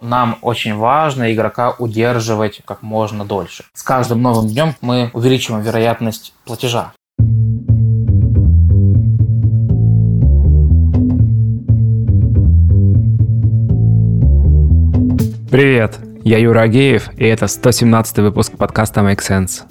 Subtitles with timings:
[0.00, 3.64] Нам очень важно игрока удерживать как можно дольше.
[3.74, 6.92] С каждым новым днем мы увеличиваем вероятность платежа.
[15.50, 19.62] Привет, я Юра Агеев, и это 117 выпуск подкаста Make Sense.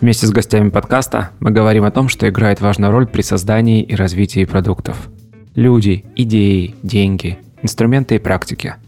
[0.00, 3.94] Вместе с гостями подкаста мы говорим о том, что играет важную роль при создании и
[3.94, 5.10] развитии продуктов.
[5.54, 8.76] Люди, идеи, деньги, инструменты и практики–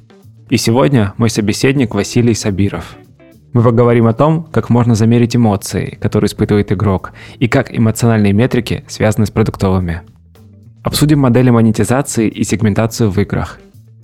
[0.48, 2.96] и сегодня мой собеседник Василий Сабиров.
[3.52, 8.84] Мы поговорим о том, как можно замерить эмоции, которые испытывает игрок, и как эмоциональные метрики
[8.86, 10.02] связаны с продуктовыми.
[10.84, 13.58] Обсудим модели монетизации и сегментацию в играх.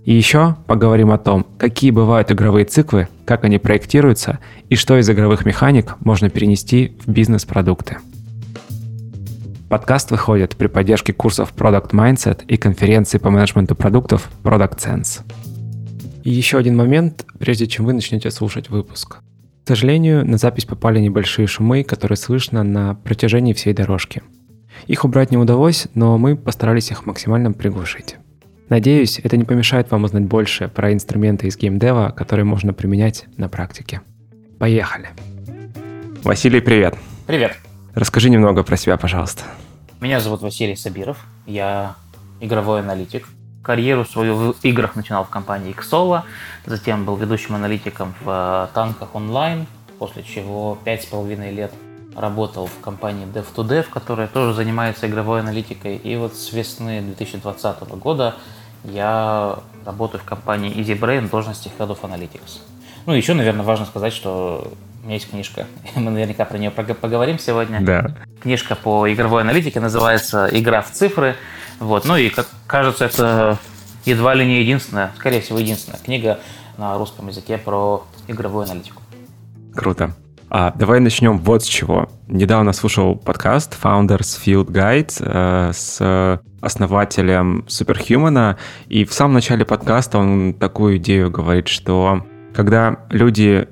[0.04, 5.08] И еще поговорим о том, какие бывают игровые циклы, как они проектируются и что из
[5.08, 7.98] игровых механик можно перенести в бизнес-продукты.
[9.68, 15.20] Подкаст выходит при поддержке курсов Product Mindset и конференции по менеджменту продуктов Product Sense.
[16.22, 19.18] И еще один момент, прежде чем вы начнете слушать выпуск.
[19.64, 24.22] К сожалению, на запись попали небольшие шумы, которые слышно на протяжении всей дорожки.
[24.86, 28.16] Их убрать не удалось, но мы постарались их максимально приглушить.
[28.68, 33.48] Надеюсь, это не помешает вам узнать больше про инструменты из геймдева, которые можно применять на
[33.48, 34.00] практике.
[34.58, 35.08] Поехали!
[36.22, 36.96] Василий, привет!
[37.26, 37.56] Привет!
[37.94, 39.42] Расскажи немного про себя, пожалуйста.
[40.00, 41.96] Меня зовут Василий Сабиров, я
[42.40, 43.28] игровой аналитик,
[43.62, 46.22] Карьеру свою в играх начинал в компании Xolo,
[46.66, 49.66] затем был ведущим аналитиком в э, танках онлайн,
[49.98, 51.72] после чего пять с половиной лет
[52.16, 55.96] работал в компании Dev2Dev, которая тоже занимается игровой аналитикой.
[55.96, 58.34] И вот с весны 2020 года
[58.84, 62.60] я работаю в компании EasyBrain в должности Head of Analytics.
[63.06, 65.66] Ну, еще, наверное, важно сказать, что у меня есть книжка.
[65.94, 67.80] Мы наверняка про нее поговорим сегодня.
[67.80, 68.14] Да.
[68.40, 71.36] Книжка по игровой аналитике называется «Игра в цифры».
[71.80, 72.04] Вот.
[72.04, 73.58] Ну и, как кажется, это
[74.04, 76.40] едва ли не единственная, скорее всего, единственная книга
[76.78, 79.02] на русском языке про игровую аналитику.
[79.74, 80.14] Круто.
[80.54, 82.10] А, давай начнем вот с чего.
[82.28, 88.56] Недавно слушал подкаст Founders Field Guide э, с основателем Superhuman,
[88.88, 93.66] и в самом начале подкаста он такую идею говорит, что когда люди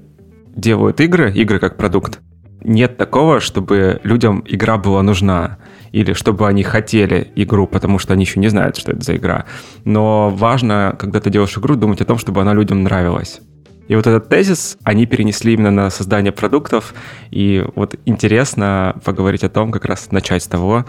[0.57, 2.21] делают игры, игры как продукт,
[2.63, 5.59] нет такого, чтобы людям игра была нужна
[5.93, 9.47] или чтобы они хотели игру, потому что они еще не знают, что это за игра.
[9.85, 13.41] Но важно, когда ты делаешь игру, думать о том, чтобы она людям нравилась.
[13.89, 16.95] И вот этот тезис они перенесли именно на создание продуктов.
[17.33, 20.85] И вот интересно поговорить о том, как раз начать с того,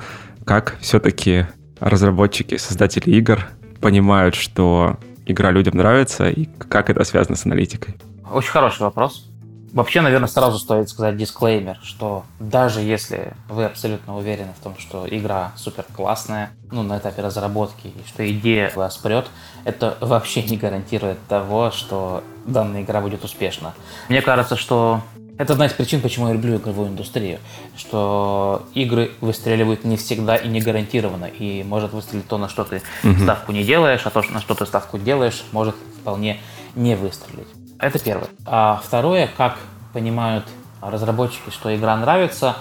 [0.45, 1.47] как все-таки
[1.79, 3.47] разработчики, создатели игр
[3.79, 7.95] понимают, что игра людям нравится и как это связано с аналитикой.
[8.31, 9.30] Очень хороший вопрос.
[9.73, 15.07] Вообще, наверное, сразу стоит сказать дисклеймер, что даже если вы абсолютно уверены в том, что
[15.09, 19.27] игра супер классная, ну, на этапе разработки, и что идея вас прет,
[19.63, 23.73] это вообще не гарантирует того, что данная игра будет успешна.
[24.09, 25.01] Мне кажется, что
[25.37, 27.39] это одна из причин, почему я люблю игровую индустрию,
[27.77, 32.81] что игры выстреливают не всегда и не гарантированно, и может выстрелить то, на что ты
[33.03, 33.17] угу.
[33.23, 36.39] ставку не делаешь, а то, на что ты ставку делаешь, может вполне
[36.75, 37.47] не выстрелить.
[37.81, 38.29] Это первое.
[38.45, 39.57] А второе, как
[39.91, 40.45] понимают
[40.81, 42.55] разработчики, что игра нравится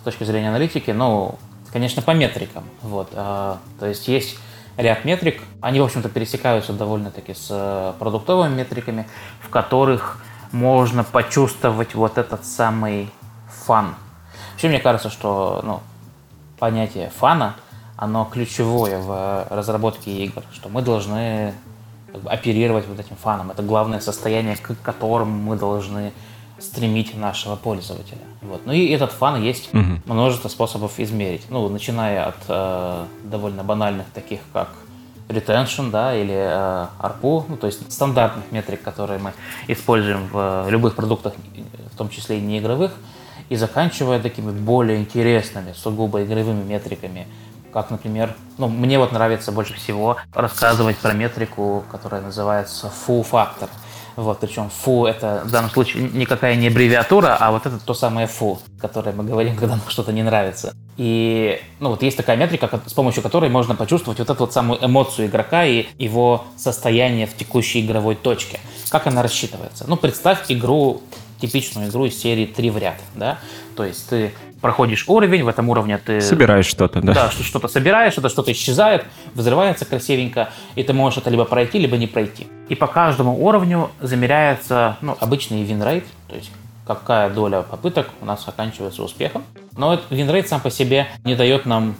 [0.00, 1.38] с точки зрения аналитики, ну,
[1.72, 2.64] конечно, по метрикам.
[2.80, 3.10] Вот.
[3.12, 4.38] А, то есть есть
[4.78, 9.06] ряд метрик, они, в общем-то, пересекаются довольно-таки с э, продуктовыми метриками,
[9.40, 10.18] в которых
[10.50, 13.10] можно почувствовать вот этот самый
[13.66, 13.94] фан.
[14.52, 15.80] Вообще, мне кажется, что ну,
[16.58, 17.56] понятие фана,
[17.96, 21.54] оно ключевое в разработке игр, что мы должны
[22.14, 23.50] как бы, оперировать вот этим фаном.
[23.50, 26.12] Это главное состояние, к которому мы должны
[26.60, 28.20] стремить нашего пользователя.
[28.40, 28.64] Вот.
[28.66, 30.00] Ну и этот фан есть угу.
[30.06, 31.42] множество способов измерить.
[31.50, 34.68] Ну, начиная от э, довольно банальных, таких как
[35.28, 39.32] retention, да, или э, ARPU, ну, то есть стандартных метрик, которые мы
[39.66, 41.32] используем в любых продуктах,
[41.92, 42.92] в том числе и неигровых,
[43.48, 47.26] и заканчивая такими более интересными, сугубо игровыми метриками,
[47.74, 53.68] как, например, ну, мне вот нравится больше всего рассказывать про метрику, которая называется factor.
[54.14, 58.28] Вот, причем фу это в данном случае никакая не аббревиатура, а вот это то самое
[58.28, 60.72] фу, которое мы говорим, когда нам что-то не нравится.
[60.96, 64.84] И ну, вот есть такая метрика, с помощью которой можно почувствовать вот эту вот самую
[64.84, 68.60] эмоцию игрока и его состояние в текущей игровой точке.
[68.88, 69.84] Как она рассчитывается?
[69.88, 71.02] Ну, представь игру
[71.40, 73.38] типичную игру из серии три в ряд, да,
[73.76, 76.20] то есть ты проходишь уровень, в этом уровне ты...
[76.20, 77.12] Собираешь что-то, да?
[77.12, 79.04] Да, что-то собираешь, это что-то исчезает,
[79.34, 82.46] взрывается красивенько, и ты можешь это либо пройти, либо не пройти.
[82.68, 86.50] И по каждому уровню замеряется, ну, обычный win то есть
[86.86, 89.44] какая доля попыток у нас оканчивается успехом.
[89.76, 91.96] Но win сам по себе не дает нам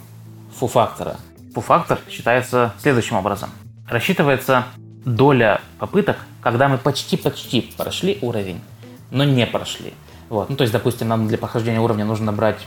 [0.57, 1.17] фу-фактора.
[1.53, 3.49] Фу-фактор считается следующим образом.
[3.87, 4.65] Рассчитывается
[5.05, 8.59] доля попыток, когда мы почти-почти прошли уровень,
[9.11, 9.93] но не прошли.
[10.29, 10.49] Вот.
[10.49, 12.59] Ну, то есть, допустим, нам для прохождения уровня нужно набрать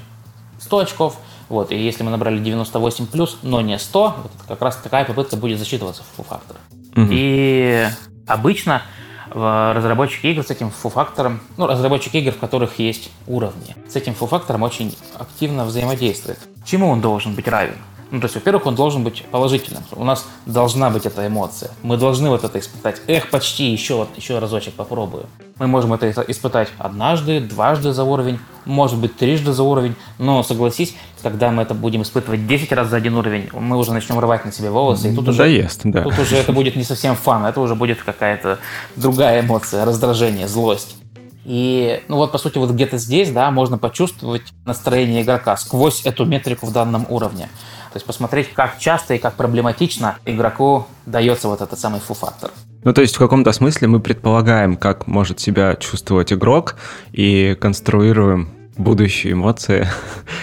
[0.60, 1.18] 100 очков,
[1.48, 5.36] вот, и если мы набрали 98 плюс, но не 100, вот как раз такая попытка
[5.36, 6.56] будет засчитываться в фу-фактор.
[6.96, 7.08] Угу.
[7.10, 7.88] И
[8.26, 8.82] обычно
[9.30, 14.62] разработчики игр с этим фу-фактором, ну, разработчики игр, в которых есть уровни, с этим фу-фактором
[14.62, 16.38] очень активно взаимодействует.
[16.64, 17.76] Чему он должен быть равен?
[18.10, 19.82] Ну, то есть, во-первых, он должен быть положительным.
[19.92, 21.70] У нас должна быть эта эмоция.
[21.82, 23.02] Мы должны вот это испытать.
[23.06, 25.26] Эх, почти, еще, вот, еще разочек попробую.
[25.58, 29.94] Мы можем это испытать однажды, дважды за уровень, может быть, трижды за уровень.
[30.18, 34.18] Но, согласись, когда мы это будем испытывать 10 раз за один уровень, мы уже начнем
[34.18, 35.12] рвать на себе волосы.
[35.12, 36.02] И тут Надоест, уже, да.
[36.04, 38.58] Тут уже это будет не совсем фан, это уже будет какая-то
[38.96, 40.96] другая эмоция, раздражение, злость.
[41.44, 46.26] И, ну вот, по сути, вот где-то здесь, да, можно почувствовать настроение игрока сквозь эту
[46.26, 47.48] метрику в данном уровне.
[47.92, 52.50] То есть посмотреть, как часто и как проблематично игроку дается вот этот самый фу-фактор.
[52.84, 56.76] Ну, то есть в каком-то смысле мы предполагаем, как может себя чувствовать игрок
[57.12, 59.86] и конструируем будущие эмоции.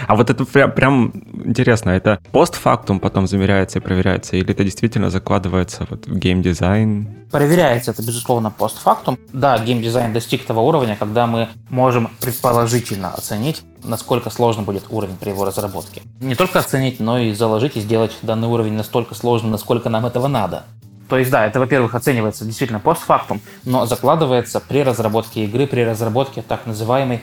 [0.07, 1.11] А вот это прям, прям
[1.45, 7.27] интересно, это постфактум потом замеряется и проверяется, или это действительно закладывается вот в геймдизайн?
[7.31, 9.17] Проверяется это, безусловно, постфактум.
[9.33, 15.29] Да, геймдизайн достиг того уровня, когда мы можем предположительно оценить, насколько сложно будет уровень при
[15.29, 16.03] его разработке.
[16.19, 20.27] Не только оценить, но и заложить и сделать данный уровень настолько сложным, насколько нам этого
[20.27, 20.65] надо.
[21.09, 26.41] То есть, да, это, во-первых, оценивается действительно постфактум, но закладывается при разработке игры, при разработке
[26.41, 27.21] так называемой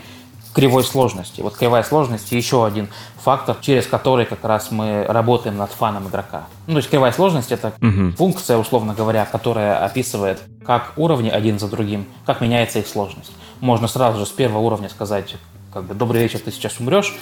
[0.52, 1.40] кривой сложности.
[1.40, 2.88] Вот кривая сложности еще один
[3.22, 6.44] фактор, через который как раз мы работаем над фаном игрока.
[6.66, 8.12] Ну, то есть кривая сложность это угу.
[8.16, 13.32] функция, условно говоря, которая описывает, как уровни один за другим, как меняется их сложность.
[13.60, 15.36] Можно сразу же с первого уровня сказать,
[15.72, 17.14] как бы, добрый вечер, ты сейчас умрешь,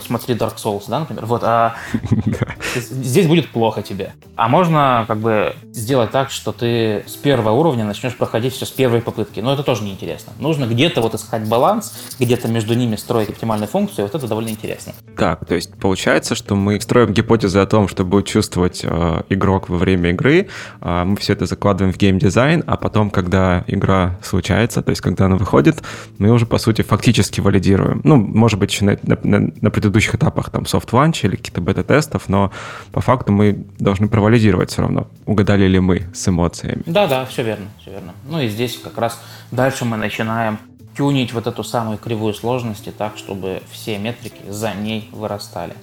[0.00, 1.76] смотри Dark Souls, да, например, вот, а
[2.74, 4.12] здесь будет плохо тебе.
[4.36, 8.70] А можно как бы сделать так, что ты с первого уровня начнешь проходить все с
[8.70, 10.32] первой попытки, но это тоже неинтересно.
[10.38, 14.92] Нужно где-то вот искать баланс, где-то между ними строить оптимальную функцию, вот это довольно интересно.
[15.16, 19.68] Так, то есть получается, что мы строим гипотезы о том, что будет чувствовать э, игрок
[19.68, 20.48] во время игры,
[20.80, 25.26] э, мы все это закладываем в геймдизайн, а потом, когда игра случается, то есть когда
[25.26, 25.82] она выходит,
[26.18, 28.00] мы уже, по сути, фактически валидируем.
[28.04, 32.52] Ну, может быть, еще на, на, на, предыдущих этапах там launch или каких-то бета-тестов, но
[32.92, 36.82] по факту мы должны провалидировать все равно, угадали ли мы с эмоциями.
[36.86, 38.12] Да, да, все верно, все верно.
[38.28, 39.20] Ну и здесь как раз
[39.50, 40.58] дальше мы начинаем
[40.96, 45.74] тюнить вот эту самую кривую сложности так, чтобы все метрики за ней вырастали.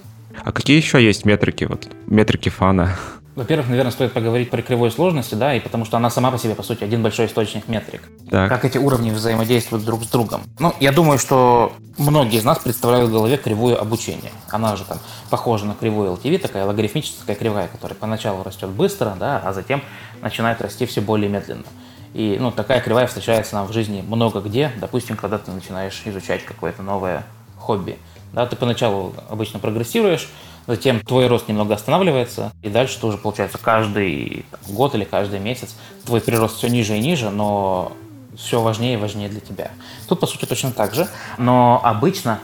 [0.44, 2.96] А какие еще есть метрики, вот метрики фана?
[3.36, 6.54] Во-первых, наверное, стоит поговорить про кривой сложности, да, и потому что она сама по себе,
[6.54, 8.00] по сути, один большой источник метрик.
[8.30, 8.48] Так.
[8.48, 10.40] Как эти уровни взаимодействуют друг с другом.
[10.58, 14.32] Ну, я думаю, что многие из нас представляют в голове кривую обучения.
[14.48, 14.98] Она же там
[15.28, 19.82] похожа на кривую LTV, такая логарифмическая кривая, которая поначалу растет быстро, да, а затем
[20.22, 21.66] начинает расти все более медленно.
[22.14, 24.72] И ну, такая кривая встречается нам в жизни много где.
[24.80, 27.26] Допустим, когда ты начинаешь изучать какое-то новое
[27.58, 27.98] хобби.
[28.32, 30.30] Да, ты поначалу обычно прогрессируешь,
[30.66, 36.20] затем твой рост немного останавливается, и дальше тоже получается каждый год или каждый месяц твой
[36.20, 37.92] прирост все ниже и ниже, но
[38.36, 39.70] все важнее и важнее для тебя.
[40.08, 41.08] Тут, по сути, точно так же,
[41.38, 42.40] но обычно,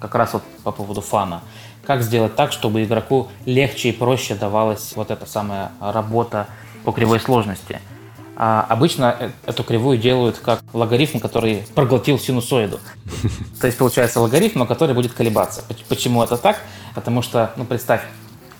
[0.00, 1.42] как раз вот по поводу фана,
[1.84, 6.46] как сделать так, чтобы игроку легче и проще давалась вот эта самая работа
[6.84, 7.80] по кривой сложности–
[8.42, 12.80] а обычно э, эту кривую делают как логарифм, который проглотил синусоиду.
[13.60, 15.62] То есть получается логарифм, но который будет колебаться.
[15.90, 16.56] Почему это так?
[16.94, 18.00] Потому что, ну представь,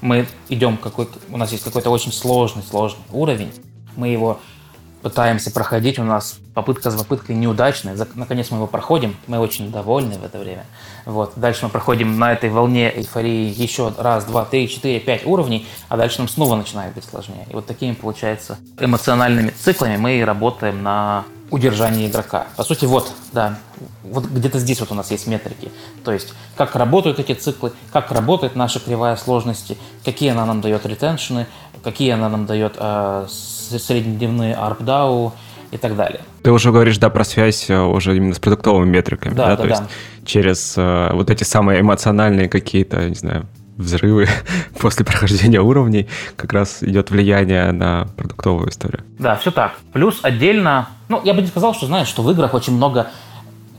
[0.03, 3.55] мы идем какой у нас есть какой-то очень сложный, сложный уровень,
[3.97, 4.39] мы его
[5.03, 10.19] пытаемся проходить, у нас попытка за попыткой неудачная, наконец мы его проходим, мы очень довольны
[10.19, 10.67] в это время.
[11.07, 11.33] Вот.
[11.37, 15.97] Дальше мы проходим на этой волне эйфории еще раз, два, три, четыре, пять уровней, а
[15.97, 17.47] дальше нам снова начинает быть сложнее.
[17.49, 22.47] И вот такими, получается, эмоциональными циклами мы работаем на удержании игрока.
[22.57, 23.59] По сути, вот, да,
[24.05, 25.71] вот где-то здесь вот у нас есть метрики.
[26.05, 30.87] То есть, как работают эти циклы, как работает наша кривая сложности, какие она нам дает
[30.87, 31.47] ретеншены,
[31.83, 35.33] какие она нам дает э, среднедневные ARPDAO
[35.71, 36.21] и так далее.
[36.43, 39.47] Ты уже говоришь, да, про связь э, уже именно с продуктовыми метриками, да?
[39.47, 39.69] да, да То да.
[39.69, 39.83] есть
[40.25, 43.47] через э, вот эти самые эмоциональные какие-то, не знаю,
[43.77, 44.29] взрывы
[44.81, 49.03] после прохождения уровней как раз идет влияние на продуктовую историю.
[49.19, 49.73] Да, все так.
[49.93, 53.09] Плюс отдельно, ну, я бы не сказал, что знаешь, что в играх очень много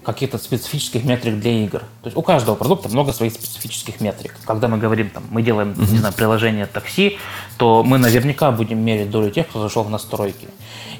[0.03, 1.79] каких-то специфических метрик для игр.
[1.79, 4.35] То есть у каждого продукта много своих специфических метрик.
[4.45, 7.19] Когда мы говорим, там, мы делаем, не знаю, приложение такси,
[7.57, 10.47] то мы наверняка будем мерить долю тех, кто зашел в настройки.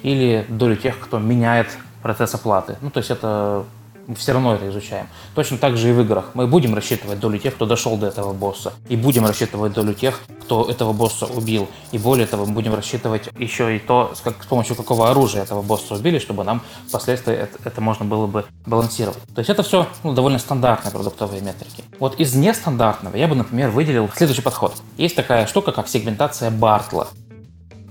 [0.04, 1.68] Или долю тех, кто меняет
[2.02, 2.78] процесс оплаты.
[2.82, 3.66] Ну, то есть это
[4.08, 5.08] Мы все равно это изучаем.
[5.36, 6.32] Точно так же и в играх.
[6.34, 8.74] Мы будем рассчитывать долю тех, кто дошел до этого босса.
[8.90, 11.68] И будем рассчитывать долю тех, кто этого босса убил.
[11.92, 15.62] И более того, мы будем рассчитывать еще и то, как, с помощью какого оружия этого
[15.62, 19.20] босса убили, чтобы нам впоследствии это, это можно было бы балансировать.
[19.34, 21.84] То есть это все ну, довольно стандартные продуктовые метрики.
[22.00, 24.74] Вот из нестандартного я бы, например, выделил следующий подход.
[24.98, 27.08] Есть такая штука, как сегментация Бартла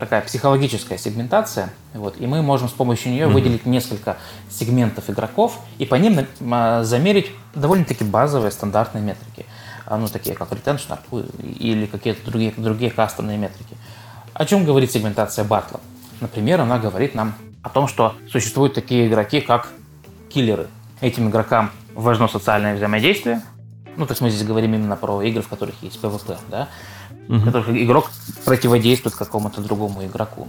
[0.01, 3.33] такая психологическая сегментация, вот, и мы можем с помощью нее mm-hmm.
[3.33, 4.17] выделить несколько
[4.49, 9.45] сегментов игроков и по ним а, замерить довольно-таки базовые стандартные метрики,
[9.87, 10.99] а, ну, такие как retention
[11.59, 13.77] или какие-то другие, другие кастомные метрики.
[14.33, 15.81] О чем говорит сегментация Бартла?
[16.21, 19.69] Например, она говорит нам о том, что существуют такие игроки, как
[20.31, 20.69] киллеры.
[21.03, 23.43] Этим игрокам важно социальное взаимодействие,
[24.01, 26.69] ну, то есть мы здесь говорим именно про игры, в которых есть PvP, да,
[27.29, 27.37] угу.
[27.37, 28.11] в которых игрок
[28.47, 30.49] противодействует какому-то другому игроку.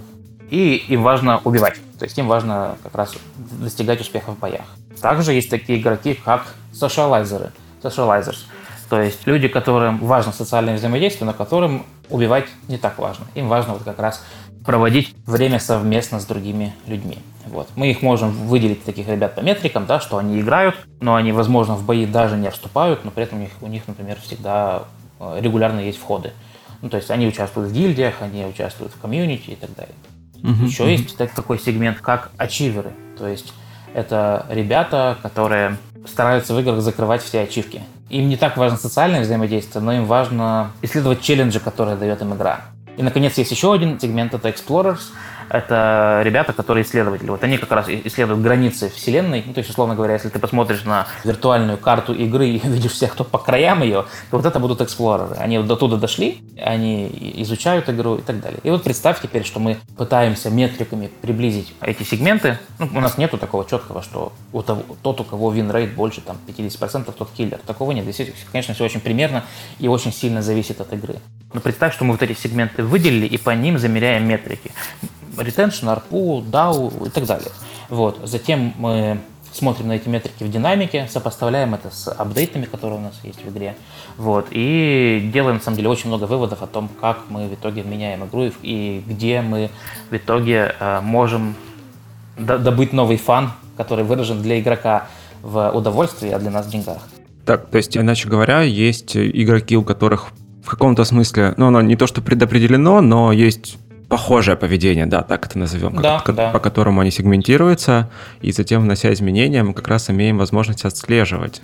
[0.50, 4.65] И им важно убивать, то есть им важно как раз достигать успеха в боях.
[5.01, 7.51] Также есть такие игроки, как socializers,
[7.84, 8.46] socializers,
[8.89, 13.25] то есть люди, которым важно социальное взаимодействие, но которым убивать не так важно.
[13.36, 14.24] Им важно вот как раз
[14.65, 17.18] проводить время совместно с другими людьми.
[17.46, 17.70] Вот.
[17.75, 21.75] Мы их можем выделить, таких ребят, по метрикам, да, что они играют, но они, возможно,
[21.75, 24.84] в бои даже не вступают, но при этом у них, у них например, всегда
[25.20, 26.34] э, регулярно есть входы.
[26.82, 29.96] Ну, то есть они участвуют в гильдиях, они участвуют в комьюнити и так далее.
[30.36, 30.91] Uh-huh, Еще uh-huh.
[30.91, 32.91] есть так, такой сегмент, как ачиверы.
[33.18, 33.53] То есть
[33.94, 35.77] это ребята, которые
[36.08, 37.82] стараются в играх закрывать все ачивки.
[38.10, 42.62] Им не так важно социальное взаимодействие, но им важно исследовать челленджи, которые дает им игра.
[43.01, 45.12] И, наконец, есть еще один сегмент, это Explorers
[45.51, 47.29] это ребята, которые исследователи.
[47.29, 49.43] Вот они как раз исследуют границы Вселенной.
[49.46, 53.12] Ну, то есть, условно говоря, если ты посмотришь на виртуальную карту игры и видишь всех,
[53.12, 55.36] кто по краям ее, то вот это будут эксплореры.
[55.36, 58.62] Они до туда дошли, они изучают игру и так далее.
[58.63, 62.58] И вот представь теперь, что мы пытаемся метриками приблизить эти сегменты.
[62.79, 66.38] Ну, у нас нету такого четкого, что у того, тот, у кого вин-рейт больше там,
[66.48, 67.60] 50%, тот киллер.
[67.65, 68.05] Такого нет.
[68.05, 69.43] Здесь, конечно, все очень примерно
[69.79, 71.15] и очень сильно зависит от игры.
[71.53, 74.72] Но представь, что мы вот эти сегменты выделили и по ним замеряем метрики
[75.38, 77.51] retention, ARPU, DAO и так далее.
[77.89, 78.20] Вот.
[78.24, 79.20] Затем мы
[79.51, 83.50] смотрим на эти метрики в динамике, сопоставляем это с апдейтами, которые у нас есть в
[83.50, 83.75] игре,
[84.17, 87.84] вот, и делаем, на самом деле, очень много выводов о том, как мы в итоге
[87.84, 89.70] меняем игру и где мы
[90.10, 91.55] в итоге э, можем
[92.38, 95.08] добыть новый фан, который выражен для игрока
[95.41, 97.00] в удовольствии, а для нас в деньгах.
[97.46, 100.31] Так, то есть, иначе говоря, есть игроки, у которых
[100.63, 103.77] в каком-то смысле, ну, оно не то, что предопределено, но есть
[104.08, 106.51] похожее поведение, да, так это назовем, да, как, да.
[106.51, 108.10] по которому они сегментируются,
[108.41, 111.62] и затем, внося изменения, мы как раз имеем возможность отслеживать,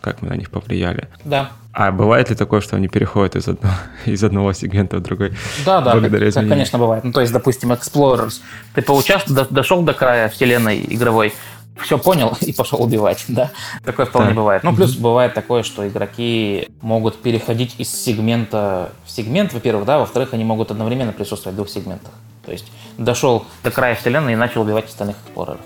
[0.00, 1.08] как мы на них повлияли.
[1.24, 1.50] Да.
[1.72, 3.74] А бывает ли такое, что они переходят из одного,
[4.06, 5.34] из одного сегмента в другой?
[5.64, 7.04] Да, да, благодаря как, конечно, бывает.
[7.04, 8.40] Ну, то есть, допустим, Explorers.
[8.74, 11.32] Ты поучаствовал, дошел до края вселенной игровой,
[11.82, 13.50] все понял и пошел убивать, да.
[13.84, 14.34] Такое вполне да.
[14.34, 14.62] бывает.
[14.62, 20.32] Ну, плюс бывает такое, что игроки могут переходить из сегмента в сегмент, во-первых, да, во-вторых,
[20.32, 22.12] они могут одновременно присутствовать в двух сегментах.
[22.44, 22.66] То есть
[22.98, 25.60] дошел до края вселенной и начал убивать остальных эксплореров.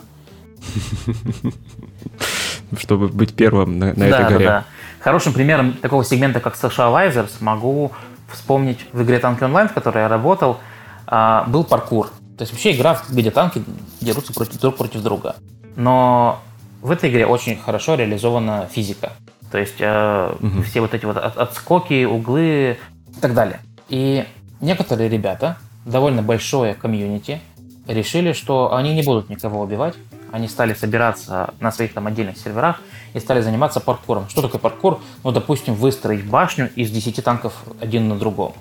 [2.78, 4.46] Чтобы быть первым на, на этой горе.
[4.46, 4.64] Да, да.
[5.00, 7.92] Хорошим примером такого сегмента, как Socializers, могу
[8.32, 10.58] вспомнить в игре Танки Онлайн, в которой я работал,
[11.06, 12.08] а, был паркур.
[12.36, 13.62] То есть вообще игра, где танки
[14.00, 15.36] дерутся против, друг против друга.
[15.76, 16.40] Но
[16.82, 19.12] в этой игре очень хорошо реализована физика.
[19.50, 20.62] То есть э, угу.
[20.62, 22.78] все вот эти вот отскоки, углы
[23.16, 23.60] и так далее.
[23.88, 24.24] И
[24.60, 27.40] некоторые ребята, довольно большое комьюнити,
[27.86, 29.94] решили, что они не будут никого убивать.
[30.32, 32.80] Они стали собираться на своих там отдельных серверах
[33.12, 34.28] и стали заниматься паркуром.
[34.28, 35.00] Что такое паркур?
[35.22, 38.54] Ну, допустим, выстроить башню из 10 танков один на другом.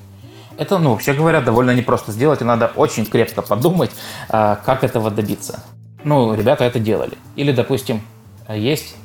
[0.58, 3.90] Это, ну, вообще говоря, довольно непросто сделать, и надо очень крепко подумать,
[4.30, 5.64] э, как этого добиться.
[6.04, 7.18] Ну, ребята это делали.
[7.36, 8.02] Или, допустим,
[8.50, 8.96] есть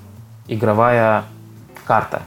[0.47, 1.25] игровая
[1.85, 2.23] карта,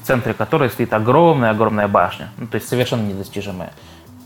[0.00, 3.72] в центре которой стоит огромная-огромная башня, ну, то есть совершенно недостижимая,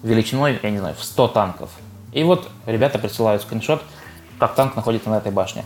[0.02, 1.70] величиной, я не знаю, в 100 танков.
[2.12, 3.82] И вот ребята присылают скриншот,
[4.38, 5.64] как танк находится на этой башне.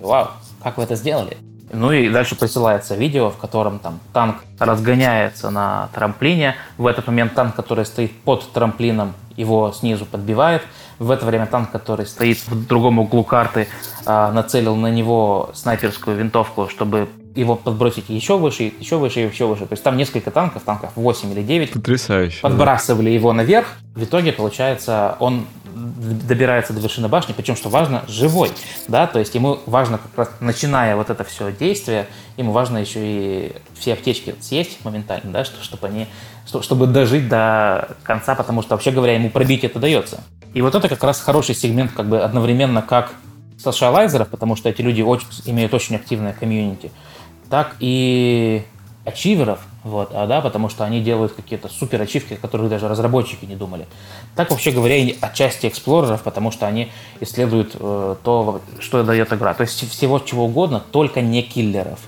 [0.00, 0.28] Вау,
[0.62, 1.36] как вы это сделали?
[1.72, 6.56] Ну и дальше присылается видео, в котором там танк разгоняется на трамплине.
[6.76, 10.62] В этот момент танк, который стоит под трамплином, его снизу подбивает.
[11.02, 13.66] В это время танк, который стоит в другом углу карты,
[14.06, 19.66] а, нацелил на него снайперскую винтовку, чтобы его подбросить еще выше, еще выше, еще выше.
[19.66, 21.72] То есть там несколько танков, танков 8 или 9.
[21.72, 22.40] Потрясающе.
[22.40, 23.10] Подбрасывали да.
[23.10, 23.66] его наверх.
[23.94, 28.50] В итоге, получается, он добирается до вершины башни, причем, что важно, живой,
[28.88, 33.00] да, то есть ему важно, как раз начиная вот это все действие, ему важно еще
[33.02, 36.06] и все аптечки съесть моментально, да, что, чтобы они,
[36.46, 40.22] чтобы дожить до конца, потому что, вообще говоря, ему пробить это дается.
[40.54, 43.12] И вот это как раз хороший сегмент, как бы одновременно как
[43.58, 46.90] социалайзеров, потому что эти люди очень, имеют очень активное комьюнити,
[47.52, 48.62] так и
[49.04, 53.44] ачиверов, вот, а, да, потому что они делают какие-то супер ачивки, о которых даже разработчики
[53.44, 53.86] не думали.
[54.34, 56.90] Так, вообще говоря, и отчасти эксплореров, потому что они
[57.20, 59.52] исследуют э, то, что дает игра.
[59.52, 62.00] То есть всего чего угодно, только не киллеров.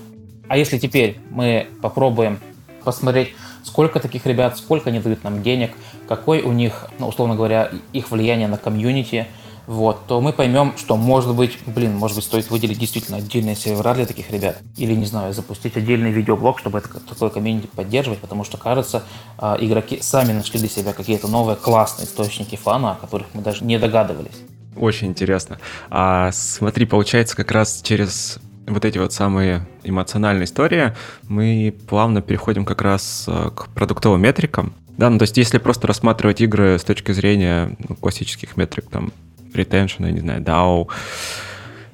[0.47, 2.39] А если теперь мы попробуем
[2.83, 5.73] посмотреть, сколько таких ребят, сколько они дают нам денег,
[6.07, 9.27] какой у них, ну, условно говоря, их влияние на комьюнити–
[9.67, 13.93] вот, то мы поймем, что, может быть, блин, может быть, стоит выделить действительно отдельные сервера
[13.93, 14.57] для таких ребят.
[14.77, 19.03] Или, не знаю, запустить отдельный видеоблог, чтобы это, такое комьюнити поддерживать, потому что, кажется,
[19.37, 23.63] а, игроки сами нашли для себя какие-то новые классные источники фана, о которых мы даже
[23.63, 24.35] не догадывались.
[24.75, 25.59] Очень интересно.
[25.89, 30.95] А смотри, получается, как раз через вот эти вот самые эмоциональные истории
[31.27, 34.73] мы плавно переходим как раз а, к продуктовым метрикам.
[34.97, 39.11] Да, ну то есть если просто рассматривать игры с точки зрения ну, классических метрик, там,
[39.55, 40.87] retention, я не знаю, DAO,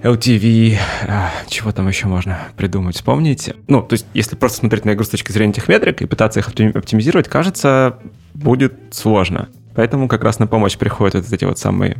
[0.03, 0.77] LTV,
[1.07, 3.53] а, чего там еще можно придумать, вспомнить.
[3.67, 6.39] Ну, то есть, если просто смотреть на игру с точки зрения этих метрик и пытаться
[6.39, 7.99] их оптимизировать, кажется,
[8.33, 9.49] будет сложно.
[9.75, 11.97] Поэтому как раз на помощь приходят вот эти вот самые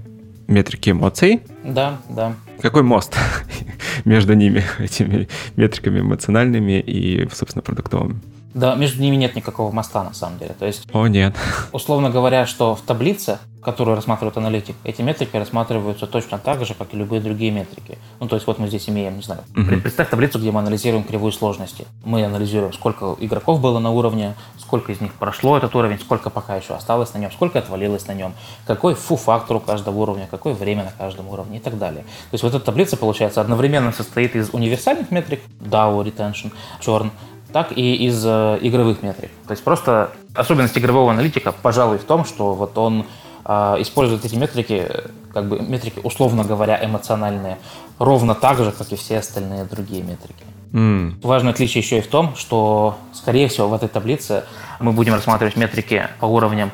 [0.47, 1.41] метрики эмоций.
[1.63, 2.33] Да, да.
[2.61, 3.15] Какой мост
[4.05, 8.19] между ними, этими метриками эмоциональными и, собственно, продуктовыми?
[8.53, 10.53] Да, между ними нет никакого моста на самом деле.
[10.57, 11.35] То есть, О, нет.
[11.71, 16.93] Условно говоря, что в таблице, которую рассматривает аналитик, эти метрики рассматриваются точно так же, как
[16.93, 17.97] и любые другие метрики.
[18.19, 19.79] Ну, то есть вот мы здесь имеем, не знаю, угу.
[19.81, 21.85] представь таблицу, где мы анализируем кривую сложности.
[22.03, 26.55] Мы анализируем, сколько игроков было на уровне, сколько из них прошло этот уровень, сколько пока
[26.55, 28.33] еще осталось на нем, сколько отвалилось на нем,
[28.65, 32.03] какой фу-фактор у каждого уровня, какое время на каждом уровне и так далее.
[32.03, 37.11] То есть вот эта таблица, получается, одновременно состоит из универсальных метрик, DAO, retention, churn,
[37.51, 39.31] так и из э, игровых метрик.
[39.47, 43.05] То есть просто особенность игрового аналитика, пожалуй, в том, что вот он
[43.45, 44.87] э, использует эти метрики,
[45.33, 47.57] как бы метрики, условно говоря, эмоциональные,
[47.99, 50.43] ровно так же, как и все остальные другие метрики.
[50.71, 51.19] Mm.
[51.21, 54.45] Важное отличие еще и в том, что, скорее всего, в этой таблице
[54.79, 56.71] мы будем рассматривать метрики по уровням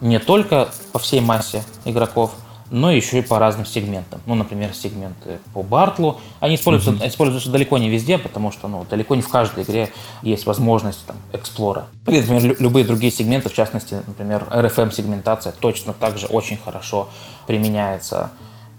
[0.00, 2.32] не только по всей массе игроков,
[2.70, 4.20] но еще и по разным сегментам.
[4.26, 6.20] Ну, например, сегменты по Бартлу.
[6.40, 7.08] Они используются, mm-hmm.
[7.08, 9.90] используются далеко не везде, потому что ну, далеко не в каждой игре
[10.22, 11.86] есть возможность там, эксплора.
[12.06, 17.08] Или, например, любые другие сегменты, в частности, например, RFM-сегментация точно так же очень хорошо
[17.46, 18.30] применяется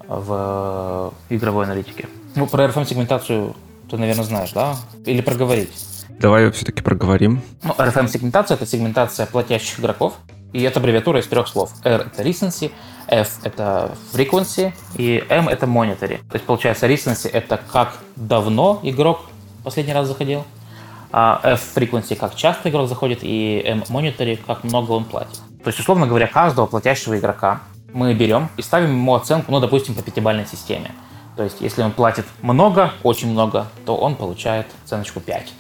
[0.08, 2.08] в игровой аналитике.
[2.36, 3.56] Ну, про RFM-сегментацию
[3.90, 4.76] ты, наверное, знаешь, да?
[5.06, 5.70] Или проговорить?
[6.20, 7.42] Давай все-таки проговорим.
[7.64, 10.16] Ну, RFM-сегментация— это сегментация платящих игроков,
[10.52, 11.72] и это аббревиатура из трех слов.
[11.84, 12.72] R— это recency,
[13.10, 16.18] F— это frequency, и M— это monetary.
[16.30, 19.22] То есть, получается, recency— это как давно игрок
[19.64, 20.46] последний раз заходил,
[21.12, 25.40] а F— frequency— как часто игрок заходит, и M— monetary— как много он платит.
[25.64, 27.62] То есть, условно говоря, каждого платящего игрока
[27.94, 30.92] мы берем и ставим ему оценку, ну, допустим, по пятибалльной системе.
[31.36, 35.54] То есть, если он платит много, очень много, то он получает оценочку 5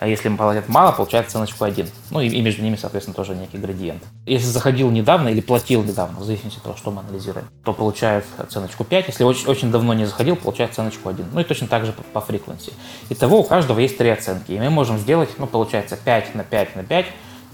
[0.00, 1.86] а если им платят мало, получает ценочку 1.
[2.10, 4.02] Ну и, и между ними, соответственно, тоже некий градиент.
[4.24, 8.24] Если заходил недавно или платил недавно, в зависимости от того, что мы анализируем, то получает
[8.48, 9.08] ценочку 5.
[9.08, 11.26] Если очень, очень давно не заходил, получает ценочку 1.
[11.34, 12.72] Ну и точно так же по, по фриквенции.
[13.10, 14.52] Итого у каждого есть три оценки.
[14.52, 17.06] И мы можем сделать, ну, получается, 5 на 5 на 5,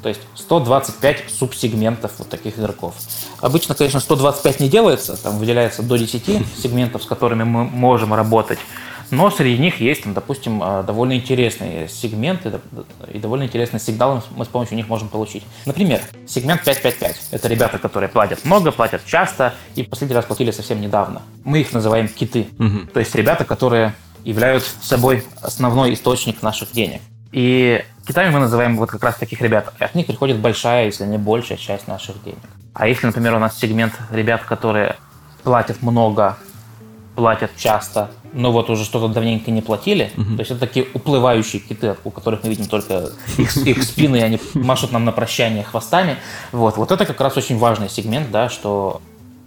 [0.03, 2.95] то есть 125 субсегментов вот таких игроков.
[3.41, 8.61] Обычно, конечно, 125 не делается, там выделяется до 10 сегментов, с которыми мы можем работать.
[9.11, 12.61] Но среди них есть, допустим, а, довольно интересные сегменты
[13.13, 15.45] и довольно интересные сигналы мы с помощью них можем получить.
[15.65, 17.29] Например, сегмент 555.
[17.31, 21.23] Это ребята, которые платят много, платят часто и последний раз платили совсем недавно.
[21.45, 22.49] Мы их называем киты.
[22.59, 22.93] Угу.
[22.93, 27.01] То есть ребята, которые являются собой основной источник наших денег.
[27.33, 29.73] И китами мы называем вот как раз таких ребят.
[29.79, 32.39] От них приходит большая, если не большая часть наших денег.
[32.75, 34.97] А если, например, у нас сегмент ребят, которые
[35.43, 36.37] платят много,
[37.15, 40.13] платят часто, но вот уже что-то давненько не платили.
[40.17, 40.37] Угу.
[40.37, 44.21] То есть это такие уплывающие киты, у которых мы видим только их, их спины, и
[44.21, 46.17] они машут нам на прощание хвостами.
[46.53, 46.77] Вот.
[46.77, 49.01] вот это как раз очень важный сегмент, да, что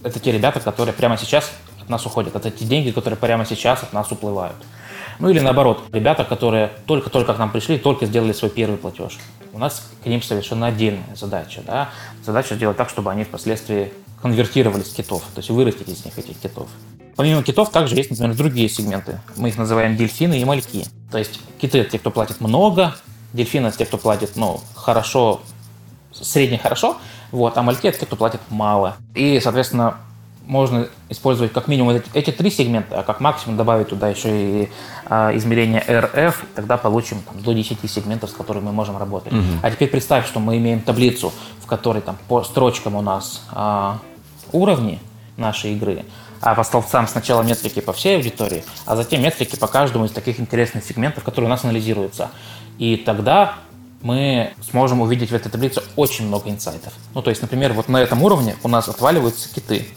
[0.04, 2.36] это те ребята, которые прямо сейчас от нас уходят.
[2.36, 4.56] Это те деньги, которые прямо сейчас от нас уплывают.
[5.20, 9.18] Ну или наоборот, ребята, которые только-только к нам пришли, только сделали свой первый платеж.
[9.54, 11.62] У нас к ним совершенно отдельная задача.
[11.68, 11.90] Да?
[12.26, 13.92] Задача сделать так, чтобы они впоследствии
[14.22, 16.68] конвертировались в китов, то есть вырастить из них этих китов.
[17.16, 19.20] Помимо китов также есть, например, другие сегменты.
[19.36, 20.86] Мы их называем дельфины и мальки.
[21.12, 22.96] То есть киты– это те, кто платит много,
[23.34, 25.42] дельфины– это те, кто платит ну, хорошо,
[26.14, 26.98] средне хорошо,
[27.32, 28.96] вот, а мальки– это те, кто платит мало.
[29.16, 29.98] И, соответственно,
[30.50, 34.30] можно использовать как минимум эти, эти три сегмента, а как максимум добавить туда еще
[34.64, 34.70] и
[35.06, 39.32] а, измерение RF, тогда получим там, до 10 сегментов, с которыми мы можем работать.
[39.32, 39.44] Угу.
[39.62, 44.00] А теперь представь, что мы имеем таблицу, в которой там по строчкам у нас а,
[44.52, 45.00] уровни
[45.38, 46.06] нашей игры,
[46.42, 50.40] а по столбцам сначала метрики по всей аудитории, а затем метрики по каждому из таких
[50.40, 52.30] интересных сегментов, которые у нас анализируются.
[52.78, 53.56] И тогда
[54.02, 56.94] мы сможем увидеть в этой таблице очень много инсайтов.
[57.14, 59.88] Ну, то есть, например, вот на этом уровне у нас отваливаются киты.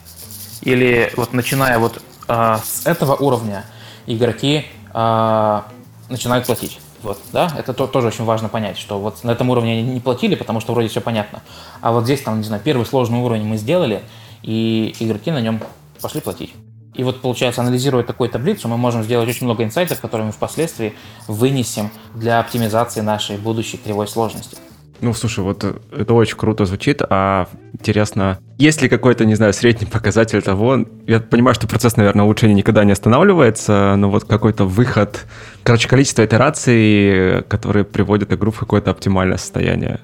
[0.63, 3.65] Или вот начиная вот э, с этого уровня
[4.07, 5.61] игроки э,
[6.09, 6.81] начинают платить.
[7.03, 10.01] Вот, да, это то, тоже очень важно понять, что вот на этом уровне они не
[10.01, 11.43] платили, потому что вроде все понятно.
[11.81, 14.03] А вот здесь, там, не знаю, первый сложный уровень мы сделали,
[14.43, 15.61] и игроки на нем
[16.01, 16.53] пошли платить.
[16.95, 20.93] И вот, получается, анализируя такую таблицу, мы можем сделать очень много инсайтов, которые мы впоследствии
[21.27, 24.59] вынесем для оптимизации нашей будущей кривой сложности.
[25.01, 29.87] Ну, слушай, вот это очень круто звучит, а интересно, есть ли какой-то, не знаю, средний
[29.87, 35.25] показатель того, я понимаю, что процесс, наверное, улучшения никогда не останавливается, но вот какой-то выход,
[35.65, 39.99] короче, количество итераций, которые приводят игру в какое-то оптимальное состояние.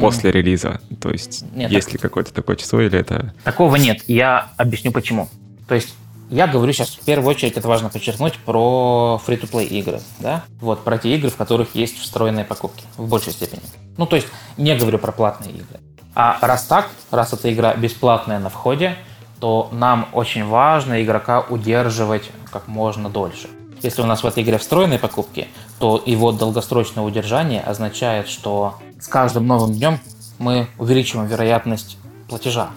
[0.00, 0.80] После релиза.
[1.00, 1.94] То есть, нет, есть так...
[1.94, 3.34] ли какое-то такое число или это...
[3.44, 5.28] Такого нет, я объясню почему.
[5.68, 5.94] То есть,
[6.30, 10.44] я говорю сейчас в первую очередь, это важно подчеркнуть, про free-to-play игры, да?
[10.60, 13.62] Вот, про те игры, в которых есть встроенные покупки, в большей степени.
[13.96, 15.80] Ну, то есть, не говорю про платные игры.
[16.14, 18.96] А раз так, раз эта игра бесплатная на входе,
[19.40, 23.48] то нам очень важно игрока удерживать как можно дольше.
[23.84, 25.46] Если у нас в этой игре встроенные покупки,
[25.78, 30.00] то его долгосрочное удержание означает, что с каждым новым днем
[30.38, 32.70] мы увеличиваем вероятность платежа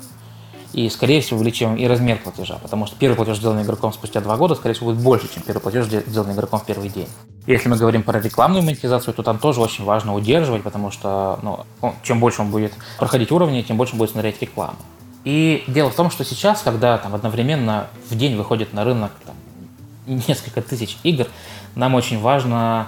[0.73, 4.35] и, скорее всего, увеличиваем и размер платежа, потому что первый платеж, сделанный игроком спустя два
[4.35, 7.07] года, скорее всего, будет больше, чем первый платеж, сделанный игроком в первый день.
[7.45, 11.93] Если мы говорим про рекламную монетизацию, то там тоже очень важно удерживать, потому что ну,
[12.03, 14.75] чем больше он будет проходить уровни, тем больше будет смотреть рекламу.
[15.23, 19.35] И дело в том, что сейчас, когда там одновременно в день выходит на рынок там,
[20.07, 21.27] несколько тысяч игр,
[21.75, 22.87] нам очень важно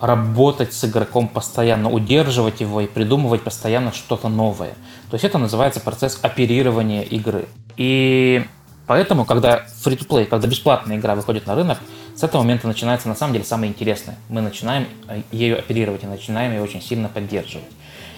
[0.00, 4.74] работать с игроком постоянно, удерживать его и придумывать постоянно что-то новое.
[5.10, 7.46] То есть это называется процесс оперирования игры.
[7.76, 8.44] И
[8.88, 11.78] поэтому, когда free-to-play, когда бесплатная игра выходит на рынок,
[12.16, 14.16] с этого момента начинается на самом деле самое интересное.
[14.28, 17.70] Мы начинаем э, ею оперировать и начинаем ее очень сильно поддерживать.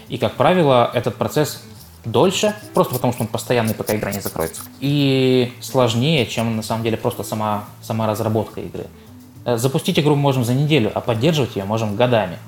[0.08, 1.62] И, как правило, этот процесс
[2.04, 4.62] дольше, просто потому что он постоянный, пока игра не закроется.
[4.80, 8.86] И сложнее, чем на самом деле просто сама, сама разработка игры.
[9.44, 12.38] Э, запустить игру можем за неделю, а поддерживать ее можем годами.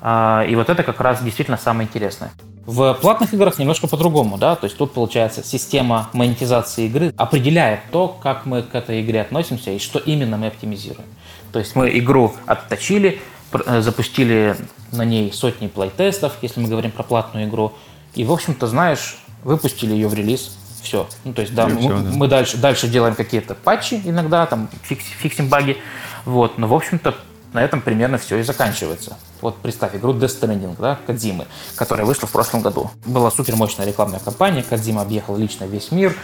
[0.00, 2.32] А, и вот это как раз действительно самое интересное.
[2.66, 8.08] В платных играх немножко по-другому, да, то есть тут получается система монетизации игры определяет то,
[8.08, 11.08] как мы к этой игре относимся и что именно мы оптимизируем.
[11.52, 13.20] То есть мы игру отточили,
[13.52, 14.56] э, запустили
[14.92, 17.72] на ней сотни плей-тестов, если мы говорим про платную игру,
[18.14, 21.08] и, в общем-то, знаешь, выпустили ее в релиз, все.
[21.24, 22.10] Ну, то есть, да, мы, все, да.
[22.14, 25.78] мы дальше, дальше делаем какие-то патчи иногда, там, фикс, фиксим баги,
[26.24, 27.14] вот, но, в общем-то,
[27.52, 29.16] на этом примерно все и заканчивается.
[29.40, 32.90] Вот представь игру Death Stranding, да, Кадзимы, которая вышла в прошлом году.
[33.04, 36.16] Была супер мощная рекламная кампания, Кадзима объехал лично весь мир.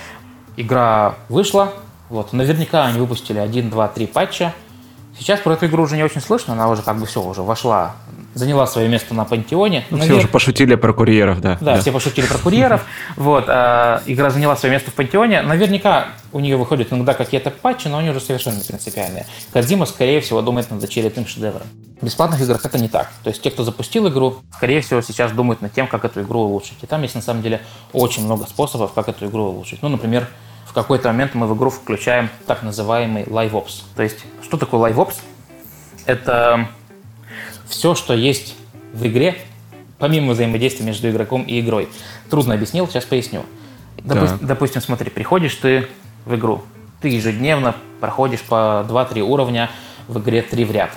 [0.57, 1.72] Игра вышла,
[2.09, 4.55] вот, наверняка они выпустили 1, 2, 3 патча.
[5.19, 7.95] Сейчас про эту игру уже не очень слышно, она уже как бы все, уже вошла
[8.37, 9.87] заняла свое место на пантеоне.
[9.91, 11.57] Ну, все уже пошутили про курьеров, да.
[11.61, 11.81] Да, да.
[11.81, 12.85] все пошутили про курьеров.
[13.17, 15.41] Вот, а, игра заняла свое место в пантеоне.
[15.43, 19.27] Наверняка у нее выходят иногда какие-то патчи, но они уже совершенно принципиальные.
[19.53, 21.67] Кадзима, скорее всего, думает над очередным шедевром.
[22.01, 23.11] В бесплатных играх это не так.
[23.25, 26.41] То есть те, кто запустил игру, скорее всего, сейчас думают над тем, как эту игру
[26.41, 26.77] улучшить.
[26.83, 29.83] И там есть, на самом деле, очень много способов, как эту игру улучшить.
[29.83, 30.29] Ну, например,
[30.83, 33.83] какой-то момент мы в игру включаем так называемый LiveOps.
[33.97, 35.15] То есть, что такое LiveOps?
[36.05, 36.69] Это
[37.67, 38.57] все, что есть
[38.93, 39.37] в игре,
[39.99, 41.89] помимо взаимодействия между игроком и игрой.
[42.31, 43.43] Трудно объяснил, сейчас поясню.
[43.97, 44.39] Допу- да.
[44.41, 45.89] Допустим, смотри, приходишь ты
[46.25, 46.62] в игру,
[47.01, 49.71] ты ежедневно проходишь по 2-3 уровня
[50.09, 50.91] в игре 3 в ряд.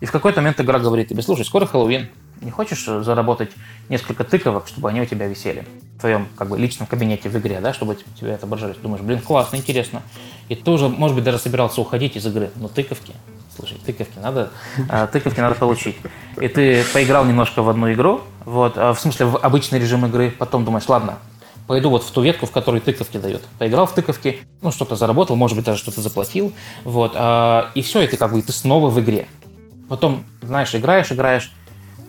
[0.00, 2.08] И в какой-то момент игра говорит тебе, слушай, скоро Хэллоуин,
[2.40, 3.50] не хочешь заработать
[3.88, 7.60] несколько тыковок, чтобы они у тебя висели в твоем как бы, личном кабинете в игре,
[7.60, 8.76] да, чтобы тебя отображались?
[8.76, 10.02] Думаешь, блин, классно, интересно.
[10.48, 13.14] И ты уже, может быть, даже собирался уходить из игры, но тыковки
[13.58, 14.50] слушай, тыковки надо,
[14.88, 15.96] а, тыковки надо получить.
[16.40, 20.30] И ты поиграл немножко в одну игру, вот, а, в смысле в обычный режим игры,
[20.30, 21.18] потом думаешь, ладно,
[21.66, 23.42] пойду вот в ту ветку, в которой тыковки дают.
[23.58, 26.52] Поиграл в тыковки, ну, что-то заработал, может быть, даже что-то заплатил,
[26.84, 29.26] вот, а, и все, и ты как бы, ты снова в игре.
[29.88, 31.50] Потом, знаешь, играешь, играешь,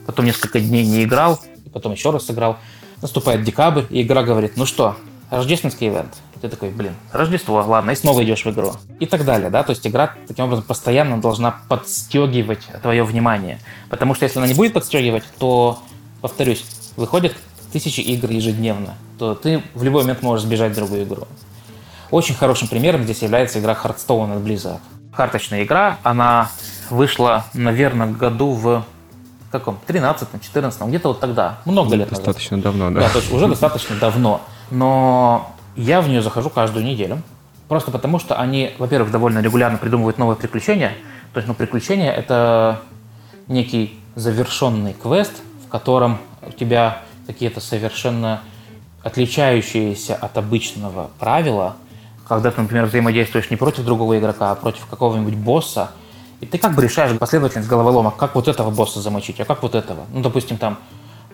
[0.10, 2.58] потом несколько дней не играл, и потом еще раз сыграл.
[3.04, 4.98] Наступает декабрь, и игра говорит, ну что,
[5.30, 6.15] рождественский ивент.
[6.41, 8.72] Ты такой, блин, Рождество, ладно, и снова идешь в игру.
[9.00, 13.60] И так далее, да, то есть игра таким образом постоянно должна подстегивать твое внимание.
[13.88, 15.78] Потому что если она не будет подстегивать, то,
[16.22, 17.36] повторюсь, выходит
[17.72, 21.28] тысячи игр ежедневно, то ты в любой момент можешь сбежать в другую игру.
[22.10, 24.80] Очень хорошим примером здесь является игра Hearthstone от Blizzard.
[25.15, 26.50] Карточная игра, она
[26.89, 28.84] вышла, наверное, году в
[29.51, 29.79] каком?
[29.85, 33.01] 13 14 где-то вот тогда, много лет Достаточно давно, да.
[33.01, 34.41] Да, то есть уже достаточно давно.
[34.71, 37.21] Но я в нее захожу каждую неделю.
[37.67, 40.93] Просто потому, что они, во-первых, довольно регулярно придумывают новые приключения.
[41.33, 42.81] То есть, ну, приключения— это
[43.47, 45.33] некий завершенный квест,
[45.65, 48.41] в котором у тебя какие-то совершенно
[49.03, 51.75] отличающиеся от обычного правила,
[52.27, 55.91] когда ты, например, взаимодействуешь не против другого игрока, а против какого-нибудь босса,
[56.41, 59.75] и ты как бы решаешь последовательность головоломок, как вот этого босса замочить, а как вот
[59.75, 60.06] этого.
[60.13, 60.80] Ну, допустим, там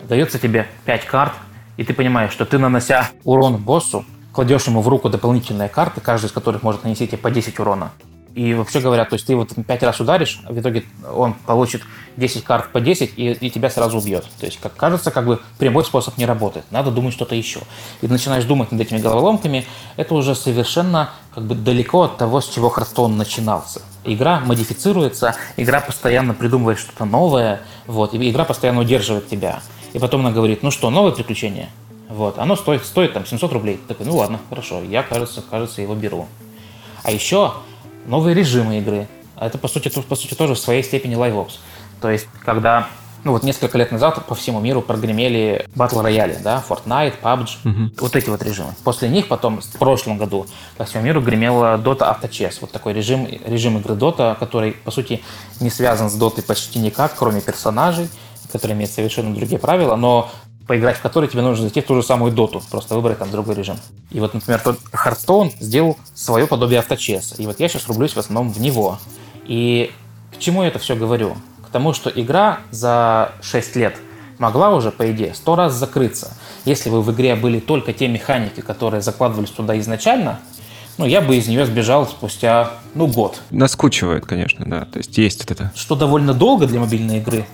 [0.08, 1.32] дается тебе 5 карт,
[1.76, 6.28] и ты понимаешь, что ты, нанося урон боссу, кладешь ему в руку дополнительные карты, каждая
[6.28, 7.90] из которых может нанести тебе по 10 урона.
[8.34, 11.82] И вообще говоря, то есть ты вот 5 раз ударишь, а в итоге он получит
[12.18, 14.26] 10 карт по 10 и, и тебя сразу убьет.
[14.38, 16.66] То есть, как кажется, как бы прямой способ не работает.
[16.70, 17.60] Надо думать что-то еще.
[18.02, 19.64] И начинаешь думать над этими головоломками,
[19.96, 23.80] это уже совершенно как бы далеко от того, с чего Хардстоун начинался.
[24.06, 29.60] Игра модифицируется, игра постоянно придумывает что-то новое, вот, и игра постоянно удерживает тебя.
[29.92, 31.70] И потом она говорит, ну что, новое приключение?
[32.08, 33.80] Вот, оно стоит, стоит там 700 рублей.
[33.88, 36.26] Такой, ну ладно, хорошо, я, кажется, кажется, его беру.
[37.02, 37.54] А еще
[38.06, 39.08] новые режимы игры.
[39.34, 41.58] А это, по сути, по сути, тоже в своей степени лайвопс.
[42.00, 42.88] То есть, когда
[43.26, 47.90] ну вот несколько лет назад по всему миру прогремели батл рояли, да, Fortnite, PUBG, угу.
[47.98, 48.72] вот эти вот режимы.
[48.84, 53.26] После них потом, в прошлом году, по всему миру гремела Dota Авточес, вот такой режим,
[53.44, 55.24] режим игры Dota, который, по сути,
[55.60, 58.08] не связан с Dota почти никак, кроме персонажей,
[58.52, 60.30] которые имеют совершенно другие правила, но
[60.68, 63.56] поиграть в который тебе нужно зайти в ту же самую доту, просто выбрать там другой
[63.56, 63.76] режим.
[64.12, 67.34] И вот, например, тот Hearthstone сделал свое подобие авточеса.
[67.38, 69.00] И вот я сейчас рублюсь в основном в него.
[69.46, 69.90] И
[70.32, 71.36] к чему я это все говорю?
[71.66, 73.96] К тому, что игра за 6 лет
[74.38, 76.36] могла уже, по идее, сто раз закрыться.
[76.64, 80.40] Если бы в игре были только те механики, которые закладывались туда изначально,
[80.98, 83.40] ну, я бы из нее сбежал спустя, ну, год.
[83.50, 84.86] Наскучивает, конечно, да.
[84.86, 85.72] То есть есть вот это.
[85.74, 87.46] Что довольно долго для мобильной игры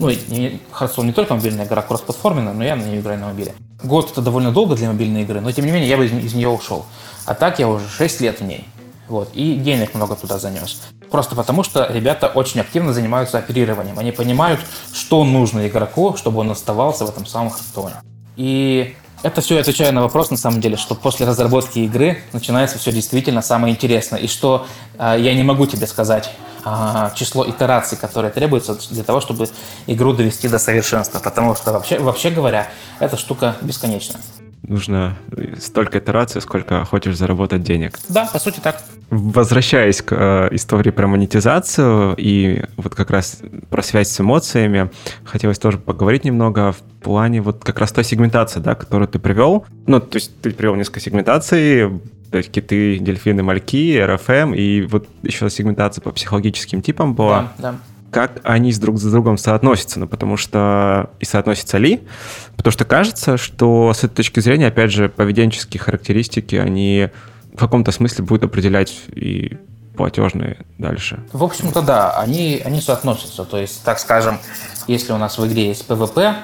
[0.00, 3.54] ну, не, Hearthstone не только мобильная игра, кроссплатформенная, но я на нее играю на мобиле.
[3.84, 6.34] Год это довольно долго для мобильной игры, но тем не менее я бы из, из
[6.34, 6.86] нее ушел.
[7.26, 8.66] А так я уже 6 лет в ней.
[9.10, 10.80] Вот, и денег много туда занес.
[11.10, 13.98] Просто потому, что ребята очень активно занимаются оперированием.
[13.98, 14.60] Они понимают,
[14.92, 17.94] что нужно игроку, чтобы он оставался в этом самом Hearthstone.
[18.36, 18.94] И
[19.24, 23.42] это все отвечаю на вопрос, на самом деле, что после разработки игры начинается все действительно
[23.42, 24.20] самое интересное.
[24.20, 24.64] И что
[24.96, 26.30] э, я не могу тебе сказать
[26.64, 29.48] э, число итераций, которые требуются для того, чтобы
[29.88, 31.18] игру довести до совершенства.
[31.18, 32.68] Потому что вообще, вообще говоря,
[33.00, 34.20] эта штука бесконечна
[34.70, 35.16] нужно
[35.58, 37.98] столько итераций, сколько хочешь заработать денег.
[38.08, 38.82] Да, по сути так.
[39.10, 44.90] Возвращаясь к э, истории про монетизацию и вот как раз про связь с эмоциями,
[45.24, 49.66] хотелось тоже поговорить немного в плане вот как раз той сегментации, да, которую ты привел.
[49.86, 55.08] Ну, то есть ты привел несколько сегментаций, то есть киты, дельфины, мальки, РФМ, и вот
[55.22, 57.52] еще сегментация по психологическим типам была.
[57.58, 57.78] Да, да
[58.10, 62.02] как они с друг с другом соотносятся, ну, потому что и соотносятся ли,
[62.56, 67.08] потому что кажется, что с этой точки зрения, опять же, поведенческие характеристики, они
[67.54, 69.56] в каком-то смысле будут определять и
[69.96, 71.20] платежные дальше.
[71.32, 73.44] В общем-то, да, они, они соотносятся.
[73.44, 74.38] То есть, так скажем,
[74.86, 76.34] если у нас в игре есть PvP,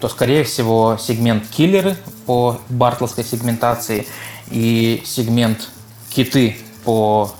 [0.00, 4.06] то, скорее всего, сегмент киллеры по бартловской сегментации
[4.50, 5.68] и сегмент
[6.10, 7.32] киты по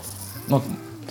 [0.47, 0.63] ну,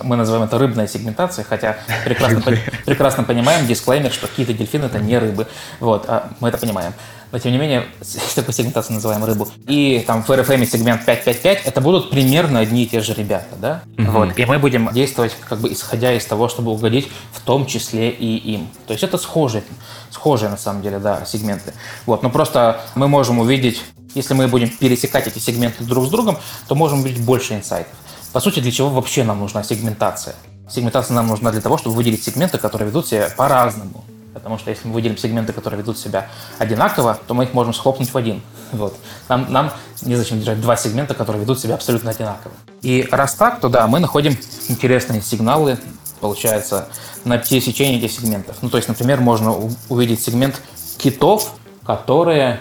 [0.02, 2.42] мы называем это рыбная сегментация, хотя прекрасно,
[2.84, 5.46] прекрасно понимаем, дисклеймер, что и дельфины– это не рыбы.
[5.80, 6.92] Вот, а мы это понимаем.
[7.34, 7.86] Но, тем не менее,
[8.36, 9.48] такой сегментацией называем рыбу.
[9.66, 13.82] И там в RFM сегмент 555– это будут примерно одни и те же ребята, да?
[13.98, 14.10] Угу.
[14.12, 18.10] Вот, и мы будем действовать, как бы исходя из того, чтобы угодить в том числе
[18.10, 18.68] и им.
[18.86, 19.64] То есть это схожие,
[20.10, 21.74] схожие на самом деле, да, сегменты.
[22.06, 23.82] Вот, но просто мы можем увидеть,
[24.14, 27.94] если мы будем пересекать эти сегменты друг с другом, то можем увидеть больше инсайтов.
[28.34, 30.34] По сути, для чего вообще нам нужна сегментация?
[30.68, 34.04] Сегментация нам нужна для того, чтобы выделить сегменты, которые ведут себя по-разному.
[34.32, 36.26] Потому что если мы выделим сегменты, которые ведут себя
[36.58, 38.42] одинаково, то мы их можем схлопнуть в один.
[38.72, 38.96] Вот.
[39.28, 42.52] Нам, нам незачем держать два сегмента, которые ведут себя абсолютно одинаково.
[42.82, 45.78] И раз так, то да, мы находим интересные сигналы,
[46.18, 46.88] получается,
[47.22, 48.56] на пересечении этих сегментов.
[48.62, 49.54] Ну, то есть, например, можно
[49.88, 50.60] увидеть сегмент
[50.98, 51.52] китов,
[51.86, 52.58] которые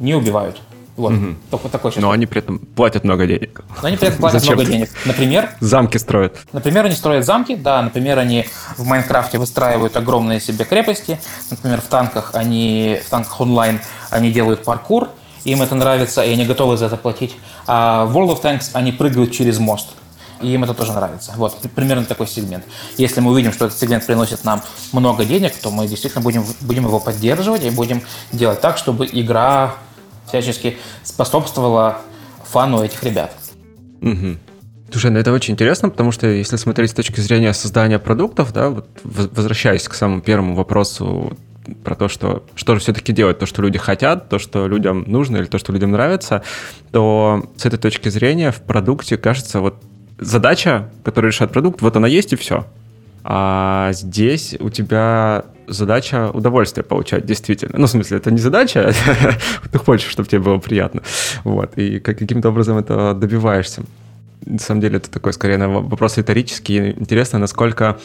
[0.00, 0.60] не убивают.
[0.96, 1.34] Вот, угу.
[1.50, 2.02] только такой сейчас.
[2.02, 3.62] Но они при этом платят много денег.
[3.82, 4.90] Но они при этом платят много денег.
[5.04, 5.50] Например...
[5.58, 6.38] Замки строят.
[6.52, 11.18] Например, они строят замки, да, например, они в Майнкрафте выстраивают огромные себе крепости,
[11.50, 13.80] например, в танках они, в танках онлайн
[14.10, 15.08] они делают паркур,
[15.42, 17.36] им это нравится, и они готовы за это платить.
[17.66, 19.88] А в World of Tanks они прыгают через мост,
[20.40, 21.32] и им это тоже нравится.
[21.36, 22.64] Вот, примерно такой сегмент.
[22.98, 26.84] Если мы увидим, что этот сегмент приносит нам много денег, то мы действительно будем, будем
[26.84, 28.02] его поддерживать и будем
[28.32, 29.74] делать так, чтобы игра
[30.40, 31.98] всячески способствовала
[32.44, 33.32] фану этих ребят.
[34.00, 34.36] Угу.
[34.90, 38.68] Слушай, ну это очень интересно, потому что если смотреть с точки зрения создания продуктов, да,
[38.68, 41.36] вот возвращаясь к самому первому вопросу
[41.82, 45.38] про то, что что же все-таки делать, то, что люди хотят, то, что людям нужно
[45.38, 46.42] или то, что людям нравится,
[46.92, 49.82] то с этой точки зрения в продукте кажется вот
[50.18, 52.66] задача, которую решает продукт, вот она есть и все.
[53.24, 57.78] А здесь у тебя задача удовольствие получать, действительно.
[57.78, 58.92] Ну, в смысле, это не задача,
[59.72, 61.02] ты хочешь, чтобы тебе было приятно.
[61.42, 63.82] Вот, и каким-то образом это добиваешься.
[64.44, 66.90] На самом деле, это такой, скорее, вопрос риторический.
[66.90, 67.98] Интересно, насколько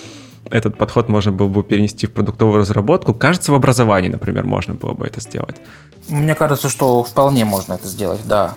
[0.50, 3.14] этот подход можно было бы перенести в продуктовую разработку.
[3.14, 5.58] Кажется, в образовании, например, можно было бы это сделать.
[6.08, 8.56] Мне кажется, что вполне можно это сделать, да.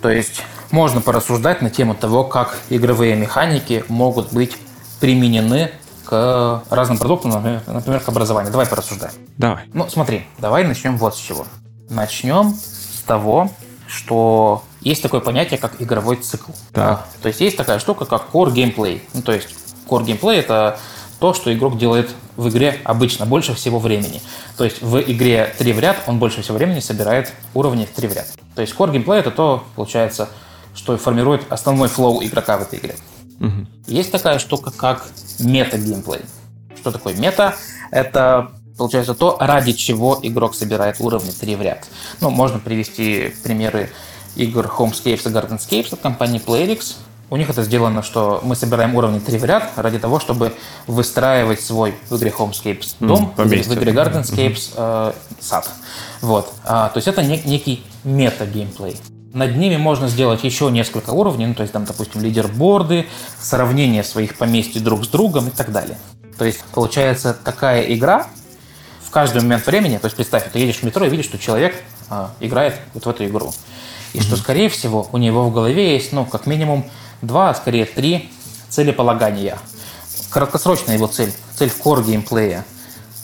[0.00, 4.56] То есть можно порассуждать на тему того, как игровые механики могут быть
[5.00, 5.70] применены
[6.04, 8.52] к разным продуктам, например, к образованию.
[8.52, 9.14] Давай порассуждаем.
[9.38, 9.64] Давай.
[9.72, 11.46] Ну, смотри, давай начнем вот с чего.
[11.90, 13.50] Начнем с того,
[13.86, 16.52] что есть такое понятие, как игровой цикл.
[16.72, 17.04] Да.
[17.22, 19.00] То есть есть такая штука, как core gameplay.
[19.12, 19.48] Ну, то есть
[19.88, 20.78] core gameplay– это
[21.20, 24.20] то, что игрок делает в игре обычно больше всего времени.
[24.56, 28.12] То есть в игре 3 в ряд он больше всего времени собирает уровни 3 в
[28.12, 28.26] ряд.
[28.54, 30.28] То есть core gameplay– это то, получается,
[30.74, 32.96] что формирует основной флоу игрока в этой игре.
[33.40, 33.66] Угу.
[33.86, 36.22] Есть такая штука, как мета-геймплей.
[36.76, 37.54] Что такое мета?
[37.90, 41.86] Это получается то, ради чего игрок собирает уровни 3 в ряд.
[42.20, 43.90] Ну, можно привести примеры
[44.36, 46.96] игр Homescapes и Gardenscapes от компании Playrix.
[47.30, 50.52] У них это сделано, что мы собираем уровни 3 в ряд ради того, чтобы
[50.86, 54.74] выстраивать свой в игре Homescapes дом, mm, в игре Gardenscapes mm-hmm.
[54.76, 55.70] э, сад.
[56.20, 56.52] Вот.
[56.64, 58.96] А, то есть это не, некий мета-геймплей.
[59.34, 63.08] Над ними можно сделать еще несколько уровней, ну, то есть там, допустим, лидерборды,
[63.40, 65.98] сравнение своих поместий друг с другом и так далее.
[66.38, 68.28] То есть получается такая игра
[69.04, 71.74] в каждый момент времени, то есть представь, ты едешь в метро и видишь, что человек
[72.08, 73.52] а, играет вот в эту игру.
[74.12, 74.22] И mm-hmm.
[74.22, 76.88] что, скорее всего, у него в голове есть, ну, как минимум
[77.20, 78.30] два, а скорее три
[78.68, 79.58] целеполагания.
[80.30, 82.64] Краткосрочная его цель, цель в core геймплея,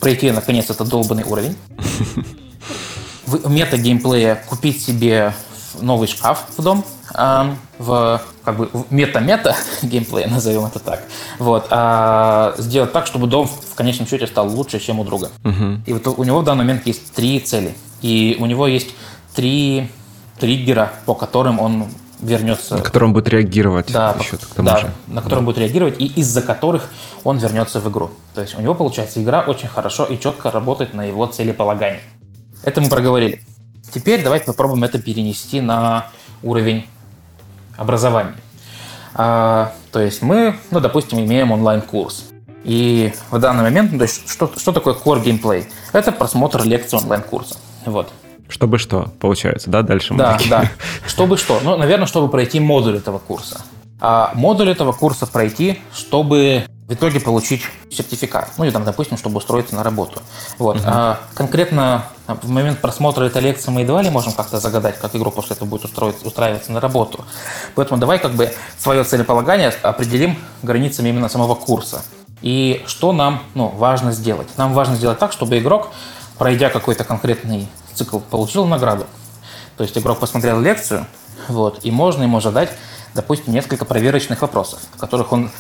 [0.01, 1.57] пройти, наконец, этот долбанный уровень.
[3.27, 5.35] В мета-геймплея купить себе
[5.81, 11.03] новый шкаф в дом, э, в как бы мета-мета геймплей, назовем это так.
[11.39, 15.31] Вот, а сделать так, чтобы дом в конечном счете стал лучше, чем у друга.
[15.45, 15.83] Угу.
[15.87, 17.75] И вот у него в данный момент есть три цели.
[18.03, 18.89] И у него есть
[19.35, 19.91] три
[20.39, 21.87] триггера, по которым он
[22.21, 22.77] вернется.
[22.77, 23.93] На котором будет реагировать.
[23.93, 24.91] Да, еще, к тому да же.
[25.07, 25.47] на котором да.
[25.47, 26.89] будет реагировать, и из-за которых
[27.25, 28.11] он вернется в игру.
[28.35, 32.03] То есть у него, получается, игра очень хорошо и четко работает на его целеполагание.
[32.63, 33.43] Это мы проговорили.
[33.91, 36.07] Теперь давайте попробуем это перенести на
[36.43, 36.87] уровень
[37.77, 38.35] образования.
[39.15, 42.27] А, то есть мы, ну, допустим, имеем онлайн-курс.
[42.65, 45.65] И в данный момент, ну, то есть что, что такое core gameplay?
[45.93, 47.57] Это просмотр лекции онлайн-курса.
[47.87, 48.13] Вот.
[48.49, 49.83] Чтобы что, получается, да?
[49.83, 50.51] Дальше мы Да, такие.
[50.51, 50.71] да.
[51.07, 51.61] Чтобы что?
[51.63, 53.63] Ну, наверное, чтобы пройти модуль этого курса.
[54.01, 58.51] А модуль этого курса пройти, чтобы в итоге получить сертификат.
[58.59, 60.21] Ну, или там, допустим, чтобы устроиться на работу.
[60.59, 60.79] Вот.
[60.79, 60.85] Угу.
[60.89, 65.37] А, конкретно в момент просмотра этой лекции мы едва ли можем как-то загадать, как игрок
[65.37, 67.25] после этого будет устроить, устраиваться на работу.
[67.77, 72.03] Поэтому давай как бы свое целеполагание определим границами именно самого курса.
[72.43, 74.49] И что нам ну, важно сделать?
[74.57, 75.91] Нам важно сделать так, чтобы игрок,
[76.39, 79.07] пройдя какой-то конкретный цикл, получил награду.
[79.77, 81.07] То есть игрок посмотрел лекцию,
[81.47, 82.71] вот, и можно ему задать,
[83.15, 85.53] допустим, несколько проверочных вопросов, в которых он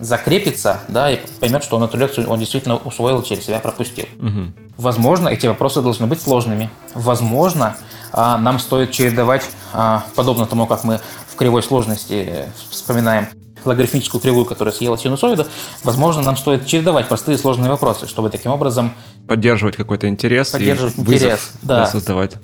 [0.00, 4.06] закрепится, да, и поймет, что он эту лекцию он действительно усвоил, через себя пропустил.
[4.18, 4.52] Угу.
[4.78, 6.70] Возможно, эти вопросы должны быть сложными.
[6.94, 7.76] Возможно,
[8.12, 13.28] а, нам стоит чередовать, а, подобно тому, как мы в кривой сложности вспоминаем
[13.64, 15.46] логарифмическую кривую, которая съела синусоида,
[15.84, 18.94] возможно, нам стоит чередовать простые и сложные вопросы, чтобы таким образом...
[19.26, 21.86] Поддерживать какой-то интерес поддерживать и интерес, вызов, да.
[21.86, 22.36] создавать.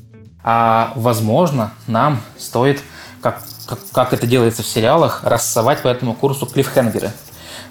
[0.43, 2.83] А возможно, нам стоит,
[3.23, 7.13] как, как, как это делается в сериалах, рассовать по этому курсу клиффхенгеры.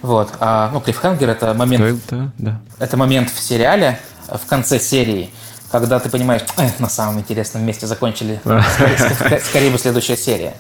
[0.04, 0.34] Вот.
[0.42, 2.04] А, ну, клиффхенгер это момент...
[2.06, 2.62] Это, да.
[2.78, 5.32] это момент в сериале, в конце серии,
[5.72, 10.56] когда ты понимаешь, э, на самом интересном месте закончили, скорее, скорее бы следующая серия.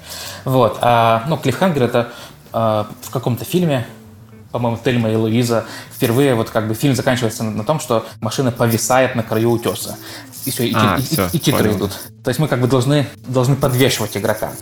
[0.45, 0.77] Вот.
[0.82, 2.13] А, ну, клиффхенгер это
[2.53, 3.86] а, в каком-то фильме,
[4.51, 8.51] по-моему, Тельма и Луиза, впервые вот как бы фильм заканчивается на, на том, что машина
[8.51, 9.97] повисает на краю утеса.
[10.45, 11.77] И все, и, а, и, все, и, и титры понял.
[11.77, 11.91] идут.
[12.23, 14.53] То есть мы как бы должны, должны подвешивать игрока.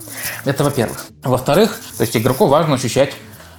[0.44, 1.06] Это во-первых.
[1.24, 3.14] Во-вторых, то есть игроку важно ощущать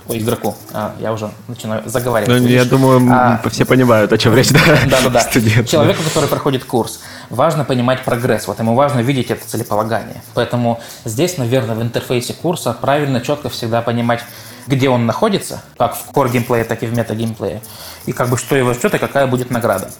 [0.09, 0.55] Ой, игроку.
[0.73, 2.29] А, я уже начинаю заговаривать.
[2.41, 4.61] Ну, я думаю, а, все понимают, о чем речь, да?
[4.87, 5.25] Да-да-да.
[5.65, 8.47] Человеку, который проходит курс, важно понимать прогресс.
[8.49, 10.23] Вот ему важно видеть это целеполагание.
[10.35, 14.21] Поэтому здесь, наверное, в интерфейсе курса правильно, четко всегда понимать,
[14.67, 17.63] где он находится, как в core геймплее, так и в мета геймплее,
[18.07, 19.91] и как бы что его ждет и какая будет награда.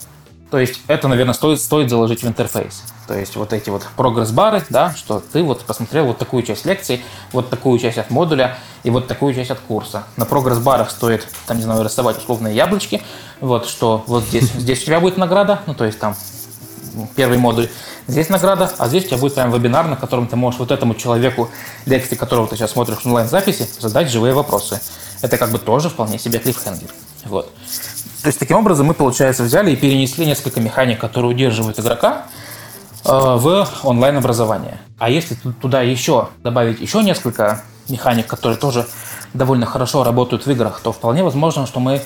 [0.53, 2.83] То есть это, наверное, стоит, стоит заложить в интерфейс.
[3.07, 7.01] То есть вот эти вот прогресс-бары, да, что ты вот посмотрел вот такую часть лекции,
[7.31, 10.03] вот такую часть от модуля и вот такую часть от курса.
[10.15, 13.01] На прогресс-барах стоит, там, не знаю, рисовать условные яблочки,
[13.41, 16.15] вот что вот здесь, здесь у тебя будет награда, ну то есть там
[17.15, 17.67] первый модуль,
[18.07, 20.93] здесь награда, а здесь у тебя будет прям вебинар, на котором ты можешь вот этому
[20.93, 21.49] человеку,
[21.87, 24.79] лекции которого ты сейчас смотришь в онлайн-записи, задать живые вопросы.
[25.23, 26.91] Это как бы тоже вполне себе клиффхенгер.
[27.25, 27.51] Вот.
[28.23, 32.23] То есть таким образом мы, получается, взяли и перенесли несколько механик, которые удерживают игрока,
[33.03, 34.79] э, в онлайн-образование.
[34.97, 38.87] А если туда еще добавить еще несколько механик, которые тоже
[39.33, 42.01] довольно хорошо работают в играх, то вполне возможно, что мы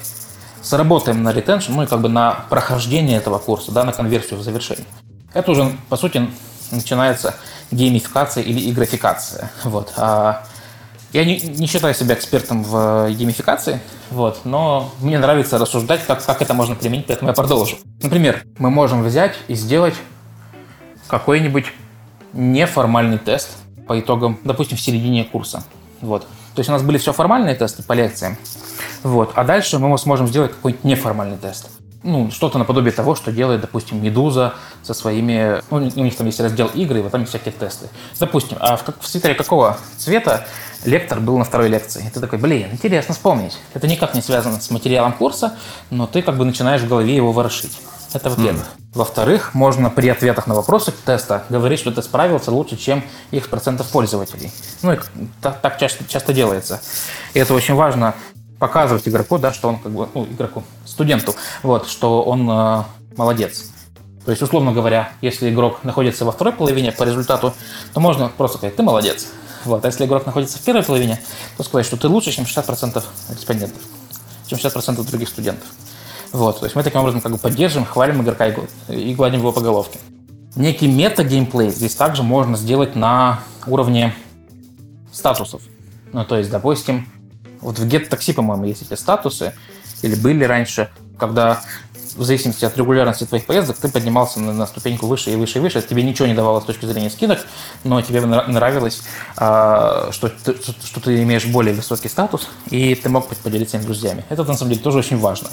[0.63, 4.43] сработаем на ретеншн, ну и как бы на прохождение этого курса, да, на конверсию в
[4.43, 4.87] завершение.
[5.35, 6.27] Это уже, по сути,
[6.71, 7.35] начинается
[7.69, 9.51] геймификация или игрофикация.
[9.63, 9.93] Вот.
[9.97, 10.45] А
[11.13, 13.79] я не, не считаю себя экспертом в геймификации,
[14.11, 17.77] вот, но мне нравится рассуждать, как, как это можно применить, поэтому я продолжу.
[18.01, 19.95] Например, мы можем взять и сделать
[21.07, 21.65] какой-нибудь
[22.33, 23.49] неформальный тест
[23.87, 25.63] по итогам, допустим, в середине курса.
[26.01, 26.23] Вот.
[26.55, 28.37] То есть у нас были все формальные тесты по лекциям,
[29.03, 29.31] вот.
[29.35, 31.69] а дальше мы сможем сделать какой-нибудь неформальный тест
[32.03, 35.61] ну, что-то наподобие того, что делает, допустим, Медуза со своими...
[35.69, 37.87] Ну, у них там есть раздел игры, и вот там есть всякие тесты.
[38.19, 40.45] Допустим, а в, в свитере какого цвета
[40.85, 42.05] лектор был на второй лекции?
[42.07, 43.57] И ты такой, блин, интересно вспомнить.
[43.73, 45.55] Это никак не связано с материалом курса,
[45.89, 47.77] но ты как бы начинаешь в голове его ворошить.
[48.13, 48.63] Это во-первых.
[48.63, 48.81] Mm.
[48.93, 53.89] Во-вторых, можно при ответах на вопросы теста говорить, что ты справился лучше, чем X процентов
[53.89, 54.51] пользователей.
[54.81, 54.97] Ну, и
[55.41, 56.81] так, так часто, часто делается.
[57.33, 58.15] И это очень важно
[58.59, 62.83] показывать игроку, да, что он как бы, ну, игроку, студенту, вот, что он э,
[63.15, 63.71] молодец.
[64.25, 67.53] То есть, условно говоря, если игрок находится во второй половине по результату,
[67.93, 69.27] то можно просто сказать, ты молодец.
[69.63, 69.83] Вот.
[69.85, 71.21] А если игрок находится в первой половине,
[71.55, 73.81] то сказать, что ты лучше, чем 60% респондентов,
[74.47, 75.67] чем 60% других студентов.
[76.33, 76.59] Вот.
[76.59, 78.47] То есть мы таким образом как бы поддерживаем, хвалим игрока
[78.89, 79.99] и гладим его по головке.
[80.55, 84.13] Некий мета-геймплей здесь также можно сделать на уровне
[85.11, 85.61] статусов.
[86.11, 87.07] Ну, то есть, допустим,
[87.67, 89.53] вот в get-такси, по-моему, есть эти статусы,
[90.01, 90.89] или были раньше,
[91.19, 91.61] когда
[92.15, 95.61] в зависимости от регулярности твоих поездок ты поднимался на, на ступеньку выше и выше и
[95.61, 95.81] выше.
[95.81, 97.39] Тебе ничего не давало с точки зрения скидок,
[97.83, 99.03] но тебе нравилось,
[99.35, 104.23] а, что, ты, что ты имеешь более высокий статус, и ты мог поделиться с друзьями.
[104.29, 105.49] Это на самом деле тоже очень важно.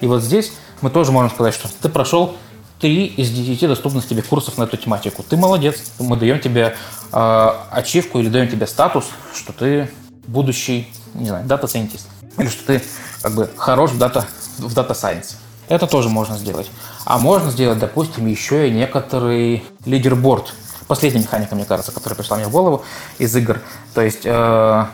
[0.00, 2.36] И вот здесь мы тоже можем сказать, что ты прошел
[2.80, 5.22] 3 из 10 доступных тебе курсов на эту тематику.
[5.22, 5.92] Ты молодец.
[6.00, 6.74] Мы даем тебе
[7.12, 9.88] э, ачивку или даем тебе статус, что ты
[10.26, 12.06] будущий не знаю, data scientist.
[12.38, 12.82] Или что ты
[13.22, 14.26] как бы хорош в data,
[14.58, 15.36] в data science.
[15.68, 16.70] Это тоже можно сделать.
[17.04, 20.54] А можно сделать, допустим, еще и некоторый лидерборд.
[20.86, 22.84] Последняя механика, мне кажется, которая пришла мне в голову
[23.18, 23.60] из игр.
[23.94, 24.86] То есть, э,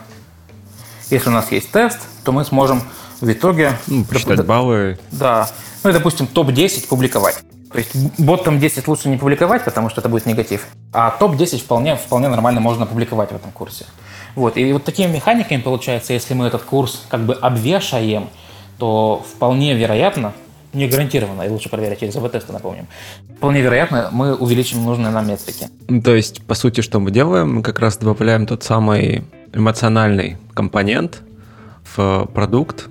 [1.09, 2.83] если у нас есть тест, то мы сможем
[3.19, 3.77] в итоге...
[3.87, 4.99] Ну, посчитать баллы.
[5.11, 5.49] Да.
[5.83, 7.43] Ну и, допустим, топ-10 публиковать.
[7.71, 10.67] То есть ботом 10 лучше не публиковать, потому что это будет негатив.
[10.91, 13.85] А топ-10 вполне, вполне нормально можно публиковать в этом курсе.
[14.35, 14.57] Вот.
[14.57, 18.29] И вот такими механиками, получается, если мы этот курс как бы обвешаем,
[18.77, 20.33] то вполне вероятно,
[20.73, 22.87] не гарантированно, и лучше проверять через АБ-тесты, напомним,
[23.37, 25.67] вполне вероятно, мы увеличим нужные нам метрики.
[26.03, 27.55] То есть, по сути, что мы делаем?
[27.55, 31.21] Мы как раз добавляем тот самый эмоциональный компонент
[31.95, 32.87] в продукт,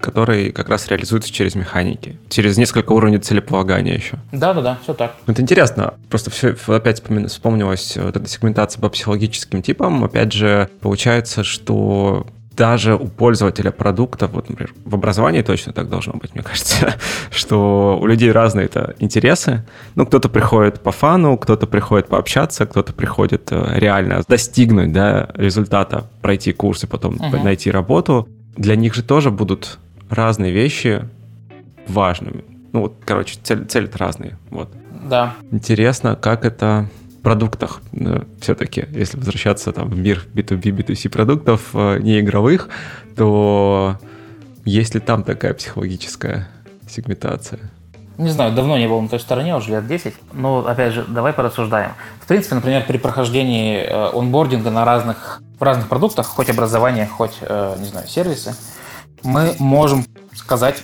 [0.00, 4.18] который как раз реализуется через механики, через несколько уровней целеполагания еще.
[4.32, 5.16] Да-да-да, все так.
[5.26, 5.94] Это интересно.
[6.08, 10.04] Просто все, опять вспомнилась вот эта сегментация по психологическим типам.
[10.04, 12.26] Опять же, получается, что
[12.56, 16.94] даже у пользователя продукта, вот, например, в образовании точно так должно быть, мне кажется,
[17.30, 19.64] что у людей разные это интересы.
[19.94, 26.08] Ну, кто-то приходит по фану, кто-то приходит пообщаться, кто-то приходит э, реально достигнуть да, результата,
[26.22, 27.42] пройти курс и потом uh-huh.
[27.42, 28.28] найти работу.
[28.56, 29.78] Для них же тоже будут
[30.10, 31.08] разные вещи
[31.88, 32.44] важными.
[32.72, 34.36] Ну вот, короче, цель, цель разные.
[34.50, 34.68] Вот.
[35.08, 35.34] Да.
[35.50, 36.88] Интересно, как это
[37.18, 42.68] в продуктах э, все-таки, если возвращаться там в мир B2B, B2C продуктов, э, не игровых,
[43.16, 43.98] то
[44.64, 46.48] есть ли там такая психологическая
[46.88, 47.60] сегментация?
[48.16, 50.14] Не знаю, давно не был на той стороне, уже лет 10.
[50.32, 51.92] Но, опять же, давай порассуждаем.
[52.20, 57.40] В принципе, например, при прохождении э, онбординга на разных, в разных продуктах, хоть образование, хоть,
[57.40, 58.54] не знаю, сервисы,
[59.24, 60.82] мы можем сказать,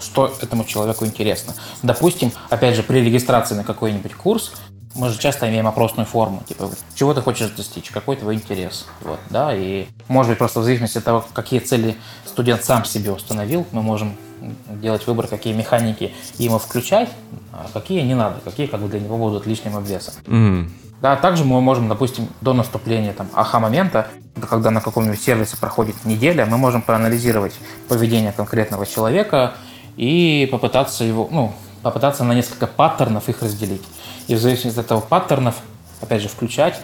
[0.00, 1.54] что этому человеку интересно.
[1.82, 4.52] Допустим, опять же, при регистрации на какой-нибудь курс
[4.94, 9.20] мы же часто имеем опросную форму, типа, чего ты хочешь достичь, какой твой интерес, вот,
[9.30, 13.66] да, и, может быть, просто в зависимости от того, какие цели студент сам себе установил,
[13.72, 14.16] мы можем
[14.68, 17.08] делать выбор, какие механики ему включать,
[17.52, 20.14] а какие не надо, какие как бы для него будут лишним обвесом.
[20.24, 20.70] Mm.
[21.02, 24.06] Да, также мы можем, допустим, до наступления там, аха-момента,
[24.48, 27.54] когда на каком-нибудь сервисе проходит неделя, мы можем проанализировать
[27.88, 29.54] поведение конкретного человека
[29.96, 33.82] и попытаться его, ну, попытаться на несколько паттернов их разделить.
[34.28, 35.56] И в зависимости от этого паттернов,
[36.00, 36.80] опять же, включать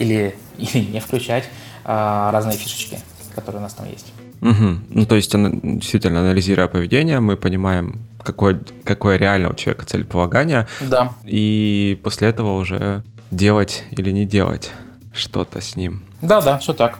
[0.00, 1.44] или, или не включать
[1.84, 2.98] а, разные фишечки,
[3.36, 4.12] которые у нас там есть.
[4.40, 4.78] Угу.
[4.88, 10.66] Ну, то есть, действительно, анализируя поведение, мы понимаем, какое, какое реально у человека целеполагание.
[10.80, 11.12] Да.
[11.24, 14.70] И после этого уже делать или не делать
[15.12, 16.02] что-то с ним.
[16.22, 16.98] Да, да, все так.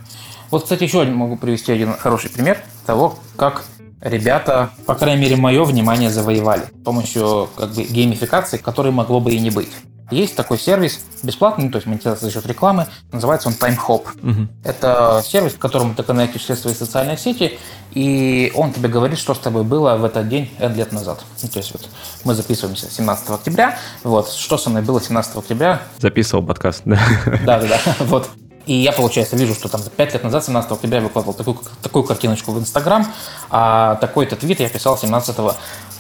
[0.51, 3.65] Вот, кстати, еще могу привести один хороший пример того, как
[4.01, 9.33] ребята, по крайней мере, мое внимание завоевали с помощью как бы геймификации, которой могло бы
[9.33, 9.71] и не быть.
[10.11, 14.07] Есть такой сервис бесплатный, то есть монетизация за счет рекламы, называется он TimeHop.
[14.23, 14.49] Угу.
[14.65, 17.59] Это сервис, к которому ты коннектишь все свои социальные сети,
[17.93, 21.23] и он тебе говорит, что с тобой было в этот день N лет назад.
[21.43, 21.89] Ну, то есть вот
[22.25, 25.83] мы записываемся 17 октября, вот, что со мной было 17 октября.
[25.99, 26.99] Записывал подкаст, да?
[27.45, 28.29] Да, да, да, вот.
[28.67, 32.05] И я, получается, вижу, что там 5 лет назад, 17 октября, я выкладывал такую, такую
[32.05, 33.07] картиночку в Инстаграм,
[33.51, 35.37] а такой-то твит я писал 17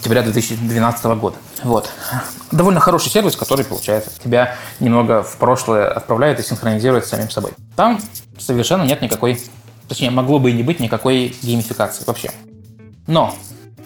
[0.00, 1.36] октября 2012 года.
[1.62, 1.90] Вот.
[2.50, 7.52] Довольно хороший сервис, который, получается, тебя немного в прошлое отправляет и синхронизирует с самим собой.
[7.76, 8.00] Там
[8.38, 9.38] совершенно нет никакой,
[9.88, 12.30] точнее, могло бы и не быть никакой геймификации вообще.
[13.06, 13.34] Но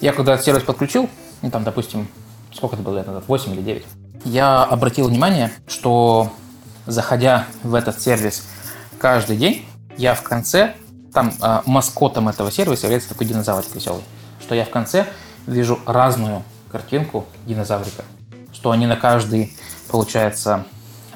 [0.01, 1.11] я когда этот сервис подключил,
[1.43, 2.07] ну, там, допустим,
[2.55, 3.85] сколько это было лет назад, 8 или 9,
[4.27, 6.31] я обратил внимание, что
[6.87, 8.45] заходя в этот сервис
[9.01, 10.75] каждый день, я в конце,
[11.13, 14.03] там э, маскотом этого сервиса является такой динозаврик веселый,
[14.41, 15.07] что я в конце
[15.47, 18.05] вижу разную картинку динозаврика.
[18.53, 19.57] Что они на каждый,
[19.91, 20.65] получается,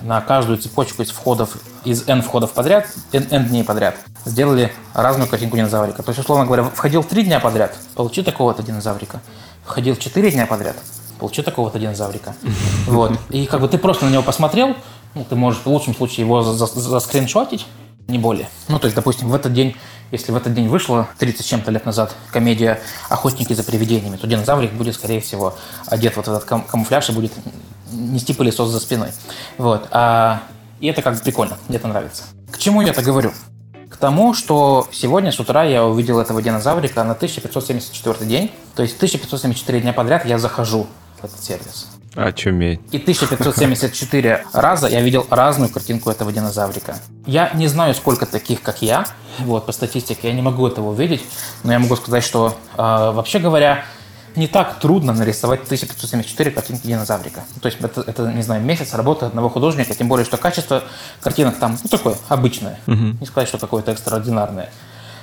[0.02, 5.28] на каждую цепочку из входов, из N входов подряд, N, N дней подряд, сделали разную
[5.28, 6.02] картинку динозаврика.
[6.02, 9.20] То есть, условно говоря, входил три дня подряд, получи такого-то динозаврика.
[9.64, 10.76] Входил четыре дня подряд,
[11.18, 12.34] получи такого-то динозаврика.
[12.86, 13.18] Вот.
[13.30, 14.76] И как бы ты просто на него посмотрел,
[15.14, 17.66] ну, ты можешь в лучшем случае его заскриншотить,
[18.06, 18.48] не более.
[18.68, 19.76] Ну, то есть, допустим, в этот день,
[20.10, 24.26] если в этот день вышла 30 с чем-то лет назад комедия «Охотники за привидениями», то
[24.26, 25.56] динозаврик будет, скорее всего,
[25.86, 27.32] одет вот в этот кам- камуфляж и будет
[27.90, 29.10] нести пылесос за спиной.
[29.56, 29.88] Вот.
[29.90, 30.42] А,
[30.80, 32.24] и это как бы прикольно, мне это нравится.
[32.50, 33.32] К чему я это говорю?
[33.90, 38.50] К тому, что сегодня с утра я увидел этого динозаврика на 1574 день.
[38.74, 40.86] То есть 1574 дня подряд я захожу
[41.20, 41.97] в этот сервис.
[42.14, 42.80] Очуметь.
[42.90, 46.96] И 1574 раза я видел разную картинку этого динозаврика.
[47.26, 49.06] Я не знаю, сколько таких, как я.
[49.40, 51.22] Вот, по статистике я не могу этого увидеть.
[51.62, 53.84] Но я могу сказать, что, э, вообще говоря,
[54.36, 57.42] не так трудно нарисовать 1574 картинки динозаврика.
[57.60, 60.84] То есть это, это, не знаю, месяц работы одного художника, тем более, что качество
[61.20, 62.78] картинок там, ну, такое, обычное.
[62.86, 63.18] Угу.
[63.20, 64.70] Не сказать, что какое-то экстраординарное.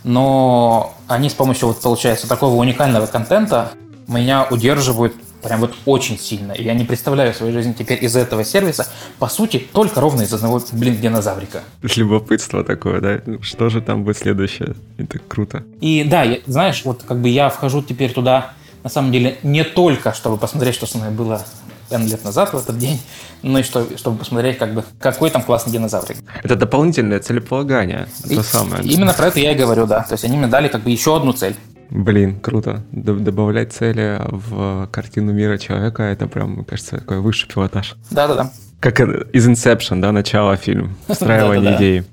[0.03, 3.71] Но они с помощью, вот, получается, такого уникального контента
[4.07, 5.15] меня удерживают
[5.45, 6.53] Прям вот очень сильно.
[6.53, 8.87] И я не представляю свою жизнь теперь из этого сервиса,
[9.19, 11.61] по сути, только ровно из одного, блин, динозаврика.
[11.95, 13.21] Любопытство такое, да?
[13.41, 14.75] Что же там будет следующее?
[14.97, 15.63] Это круто.
[15.81, 19.63] И да, я, знаешь, вот как бы я вхожу теперь туда, на самом деле, не
[19.63, 21.45] только, чтобы посмотреть, что со мной было
[21.91, 22.99] N лет назад в этот день,
[23.43, 26.17] но и что, чтобы посмотреть, как бы, какой там классный динозаврик.
[26.43, 28.07] Это дополнительное целеполагание.
[28.27, 28.83] И, самое.
[28.83, 30.01] Именно про это я и говорю, да.
[30.01, 31.55] То есть они мне дали как бы еще одну цель.
[31.89, 32.83] Блин, круто.
[32.91, 37.95] Добавлять цели в картину мира человека, это прям, мне кажется, такой высший пилотаж.
[38.11, 38.51] Да-да-да.
[38.79, 42.05] Как из Inception, да, начало фильма, встраивание идеи.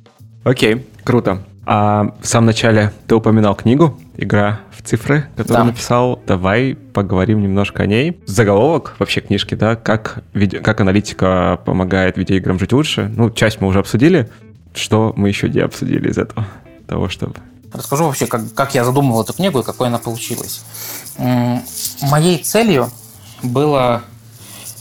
[0.45, 1.43] Окей, круто.
[1.65, 5.65] А в самом начале ты упоминал книгу «Игра в цифры», которую да.
[5.65, 6.21] написал.
[6.27, 8.21] Давай поговорим немножко о ней.
[8.27, 10.59] Заголовок вообще книжки, да, как, виде...
[10.59, 13.13] как аналитика помогает видеоиграм жить лучше.
[13.17, 14.29] Ну, часть мы уже обсудили.
[14.75, 16.47] Что мы еще не обсудили из этого?
[16.89, 17.37] Того, чтобы
[17.73, 20.63] Расскажу вообще, как, как я задумывал эту книгу и какой она получилась.
[21.17, 22.91] Моей целью
[23.43, 24.03] было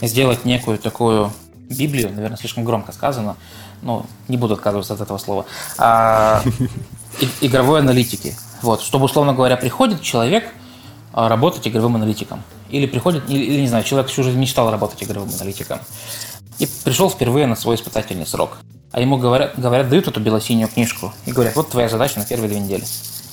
[0.00, 1.32] сделать некую такую
[1.68, 3.36] Библию, наверное, слишком громко сказано,
[3.80, 5.46] но не буду отказываться от этого слова,
[5.78, 6.42] а,
[7.40, 8.36] игровой аналитики.
[8.60, 10.44] Вот, чтобы, условно говоря, приходит человек
[11.12, 12.42] а, работать игровым аналитиком.
[12.70, 15.78] Или приходит, или, или не знаю, человек всю жизнь мечтал работать игровым аналитиком.
[16.58, 18.58] И пришел впервые на свой испытательный срок
[18.92, 22.48] а ему говорят, говорят, дают эту белосинюю книжку и говорят, вот твоя задача на первые
[22.50, 22.84] две недели.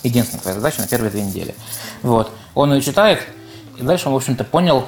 [0.03, 1.53] Единственная твоя задача на первые две недели.
[2.01, 2.31] Вот.
[2.55, 3.27] Он ее читает,
[3.77, 4.87] и дальше он, в общем-то, понял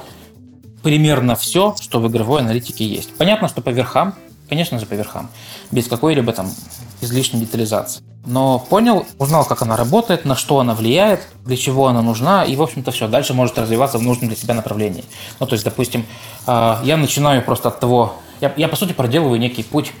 [0.82, 3.14] примерно все, что в игровой аналитике есть.
[3.16, 4.14] Понятно, что по верхам,
[4.48, 5.30] конечно же, по верхам,
[5.70, 6.50] без какой-либо там
[7.02, 8.02] излишней детализации.
[8.24, 12.56] Но понял, узнал, как она работает, на что она влияет, для чего она нужна, и,
[12.56, 13.08] в общем-то, все.
[13.08, 15.04] Дальше может развиваться в нужном для себя направлении.
[15.40, 16.06] Ну, то есть, допустим,
[16.46, 19.92] а, я начинаю просто от того, я, я по сути, проделываю некий путь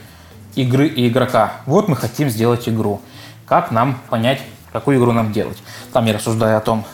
[0.54, 1.54] игры и игрока.
[1.66, 3.00] Вот мы хотим сделать игру.
[3.46, 4.40] Как нам понять,
[4.72, 5.62] какую игру нам делать?
[5.92, 6.84] Там я рассуждаю о том,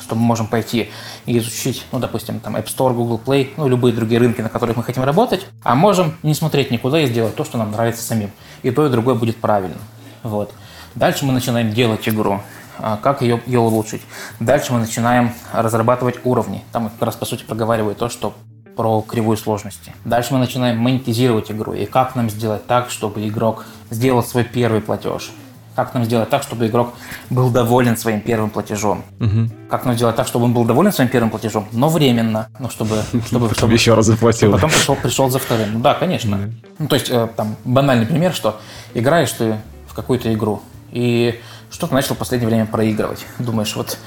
[0.00, 0.90] что мы можем пойти
[1.26, 4.76] и изучить, ну, допустим, там App Store, Google Play, ну, любые другие рынки, на которых
[4.76, 8.30] мы хотим работать, а можем не смотреть никуда и сделать то, что нам нравится самим.
[8.62, 9.78] И то, и другое будет правильно.
[10.22, 10.54] Вот.
[10.94, 12.40] Дальше мы начинаем делать игру.
[12.78, 14.02] А, как ее, ее улучшить?
[14.40, 16.62] Дальше мы начинаем разрабатывать уровни.
[16.72, 18.34] Там как раз, по сути, проговариваю то, что
[18.76, 19.92] про кривую сложности.
[20.04, 21.72] Дальше мы начинаем монетизировать игру.
[21.72, 25.30] И как нам сделать так, чтобы игрок сделал свой первый платеж.
[25.74, 26.92] Как нам сделать так, чтобы игрок
[27.30, 29.04] был доволен своим первым платежом?
[29.20, 29.70] Угу.
[29.70, 33.02] Как нам сделать так, чтобы он был доволен своим первым платежом, но временно, ну чтобы
[33.26, 34.52] чтобы, чтобы еще раз заплатил.
[34.52, 35.74] Потом пришел пришел за вторым.
[35.74, 36.50] Ну да, конечно.
[36.78, 38.60] Ну то есть э, там банальный пример, что
[38.92, 39.56] играешь ты
[39.86, 43.24] в какую-то игру и что-то начал в последнее время проигрывать.
[43.38, 43.98] Думаешь, вот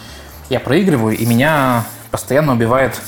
[0.49, 3.01] я проигрываю и меня постоянно убивает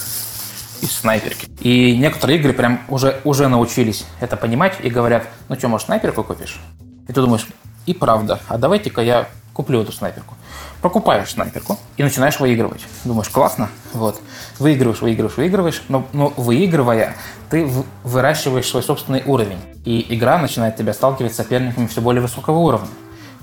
[0.81, 1.47] из снайперки.
[1.59, 6.23] И некоторые игры прям уже, уже научились это понимать и говорят, ну что, может, снайперку
[6.23, 6.59] купишь?
[7.07, 7.47] И ты думаешь,
[7.85, 10.35] и правда, а давайте-ка я куплю эту снайперку.
[10.81, 12.85] Покупаешь снайперку и начинаешь выигрывать.
[13.03, 14.21] Думаешь, классно, вот.
[14.59, 17.15] Выигрываешь, выигрываешь, выигрываешь, но, но выигрывая,
[17.49, 17.67] ты
[18.03, 19.59] выращиваешь свой собственный уровень.
[19.83, 22.89] И игра начинает тебя сталкивать с соперниками все более высокого уровня.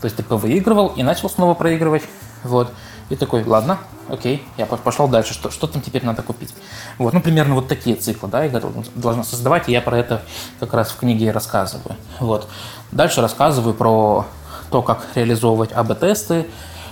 [0.01, 2.05] То есть ты повыигрывал и начал снова проигрывать.
[2.45, 2.72] Вот.
[3.11, 3.78] И такой, ладно,
[4.09, 6.55] окей, я пошел дальше, что, что там теперь надо купить.
[6.98, 8.62] Вот, ну, примерно вот такие циклы, да, игра
[8.94, 10.22] должна создавать, и я про это
[10.61, 11.96] как раз в книге рассказываю.
[12.20, 12.48] Вот.
[12.92, 14.26] Дальше рассказываю про
[14.70, 16.46] то, как реализовывать АБ-тесты,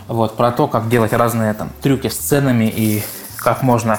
[0.08, 3.02] вот, про то, как делать разные там трюки с ценами и
[3.36, 3.98] как можно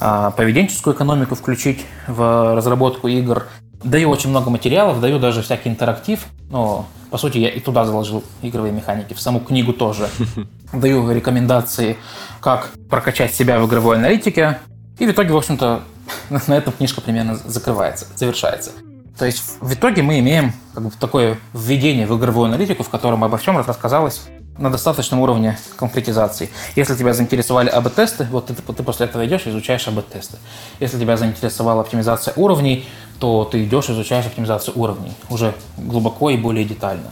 [0.00, 3.46] э, поведенческую экономику включить в разработку игр.
[3.84, 8.24] Даю очень много материалов, даю даже всякий интерактив, но по сути, я и туда заложил
[8.40, 10.08] игровые механики, в саму книгу тоже.
[10.72, 11.98] Даю рекомендации,
[12.40, 14.58] как прокачать себя в игровой аналитике.
[14.98, 15.82] И в итоге, в общем-то,
[16.46, 18.70] на этом книжка примерно закрывается, завершается.
[19.18, 23.24] То есть в итоге мы имеем как бы, такое введение в игровую аналитику, в котором
[23.24, 24.22] обо всем рассказалось
[24.58, 26.50] на достаточном уровне конкретизации.
[26.76, 30.38] Если тебя заинтересовали АБ-тесты, вот ты, ты после этого идешь и изучаешь АБ-тесты.
[30.78, 32.86] Если тебя заинтересовала оптимизация уровней,
[33.18, 37.10] то ты идешь и изучаешь оптимизацию уровней уже глубоко и более детально.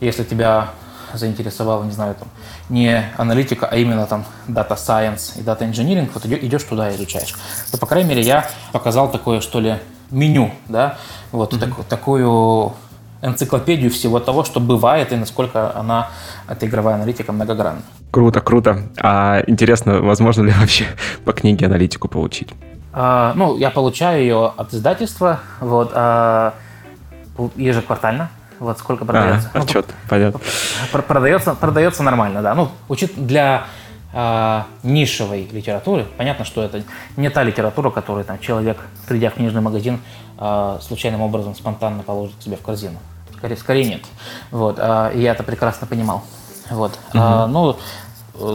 [0.00, 0.70] Если тебя
[1.12, 2.28] заинтересовала, не знаю, там,
[2.68, 7.34] не аналитика, а именно там Data Science и Data Engineering, вот идешь туда и изучаешь.
[7.70, 9.78] То, по крайней мере, я показал такое, что ли,
[10.10, 10.98] меню, да,
[11.32, 11.74] вот mm-hmm.
[11.76, 12.74] так, такую
[13.22, 16.08] энциклопедию всего того, что бывает и насколько она,
[16.48, 17.82] эта игровая аналитика, многогранна.
[18.10, 18.82] Круто, круто.
[19.00, 20.86] А интересно, возможно ли вообще
[21.24, 22.50] по книге аналитику получить?
[22.92, 26.54] А, ну, я получаю ее от издательства, вот, а,
[27.56, 28.30] ежеквартально.
[28.58, 29.50] Вот сколько продается.
[29.54, 30.40] А, отчет, ну, понятно.
[31.06, 32.54] Продается, продается нормально, да.
[32.54, 33.66] Ну, учит для
[34.18, 36.06] э, нишевой литературы.
[36.16, 36.82] Понятно, что это
[37.16, 40.00] не та литература, которую там человек, придя в книжный магазин,
[40.38, 42.98] э, случайным образом спонтанно положит к себе в корзину.
[43.36, 44.02] Скорее, скорее нет.
[44.50, 46.24] Вот, э, и я это прекрасно понимал.
[46.70, 46.98] Вот.
[47.14, 47.46] Угу.
[47.48, 47.76] Ну,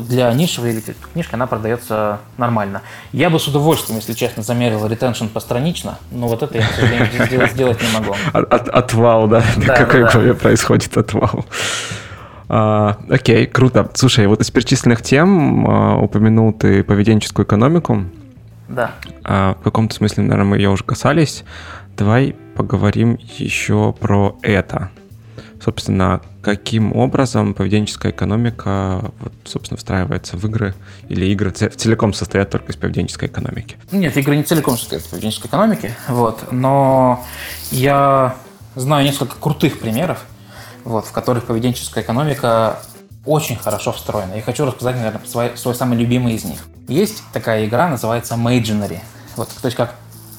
[0.01, 0.82] для нишевой
[1.14, 2.82] книжки она продается нормально.
[3.11, 7.26] Я бы с удовольствием, если честно, замерил ретеншн постранично, но вот это я, к сожалению,
[7.26, 8.16] сделать, сделать не могу.
[8.34, 9.43] От, отвал, да?
[9.57, 10.34] да Какой да, да.
[10.34, 11.45] происходит отвал?
[12.55, 13.89] А, окей, круто.
[13.95, 18.05] Слушай, вот из перечисленных тем а, упомянул ты поведенческую экономику.
[18.69, 18.91] Да.
[19.23, 21.45] А, в каком-то смысле, наверное, мы ее уже касались.
[21.97, 24.91] Давай поговорим еще про это.
[25.63, 30.75] Собственно, каким образом поведенческая экономика, вот, собственно, встраивается в игры,
[31.09, 33.77] или игры целиком состоят только из поведенческой экономики?
[33.91, 37.25] Нет, игры не целиком состоят из поведенческой экономики, вот, но
[37.71, 38.35] я
[38.75, 40.23] знаю несколько крутых примеров,
[40.84, 42.79] вот, в которых поведенческая экономика
[43.25, 44.34] очень хорошо встроена.
[44.34, 46.59] Я хочу рассказать, наверное, свой, свой самый любимый из них.
[46.88, 48.99] Есть такая игра, называется Imaginary.
[49.36, 49.95] Вот, то есть как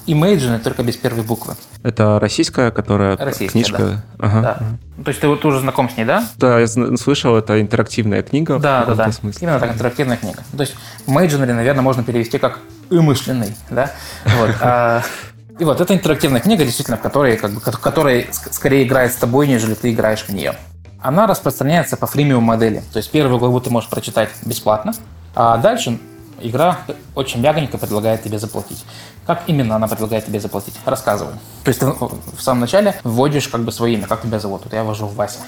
[0.07, 1.55] Imagine, только без первой буквы.
[1.81, 3.77] Это российская, которая российская, книжка?
[3.77, 4.03] Да.
[4.19, 4.41] Ага.
[4.41, 5.03] да.
[5.03, 6.23] То есть ты вот уже знаком с ней, да?
[6.37, 8.59] Да, я слышал, это интерактивная книга.
[8.59, 9.11] Да, да, да.
[9.11, 9.47] Смысле.
[9.47, 10.43] Именно так, интерактивная книга.
[10.55, 10.75] То есть
[11.07, 12.59] Imaginary, наверное, можно перевести как
[12.91, 13.91] «умышленный», да?
[14.25, 15.03] Вот.
[15.57, 19.47] И вот эта интерактивная книга, действительно, в которой, как бы, которая скорее играет с тобой,
[19.47, 20.55] нежели ты играешь в нее.
[21.01, 22.83] Она распространяется по фримиум модели.
[22.91, 24.93] То есть первую главу ты можешь прочитать бесплатно,
[25.33, 25.97] а дальше
[26.41, 26.79] игра
[27.13, 28.83] очень мягонько предлагает тебе заплатить.
[29.25, 30.75] Как именно она предлагает тебе заплатить?
[30.85, 31.37] Рассказываю.
[31.63, 34.61] То есть ты в самом начале вводишь как бы свое имя, как тебя зовут.
[34.65, 35.39] Вот я ввожу Вася.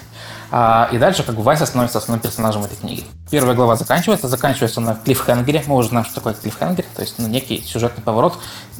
[0.50, 3.04] А, и дальше как бы Вася становится основным персонажем этой книги.
[3.30, 5.62] Первая глава заканчивается, заканчивается на клиффхенгере.
[5.66, 8.38] Мы уже знаем, что такое клиффхенгер, то есть ну, некий сюжетный поворот,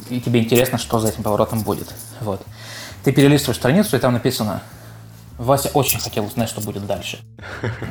[0.09, 1.93] и тебе интересно, что за этим поворотом будет.
[2.21, 2.41] Вот.
[3.03, 4.61] Ты перелистываешь страницу, и там написано
[5.39, 7.19] Вася очень хотел узнать, что будет дальше.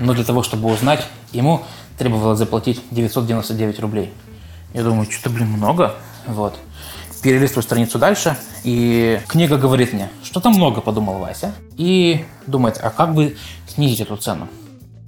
[0.01, 1.63] Но для того, чтобы узнать, ему
[1.97, 4.13] требовалось заплатить 999 рублей.
[4.75, 5.95] Я думаю, что-то, блин, много.
[6.27, 6.55] Вот.
[7.23, 11.55] Перелистываю страницу дальше, и книга говорит мне, что-то много, подумал Вася.
[11.79, 14.49] И думает, а как бы снизить эту цену?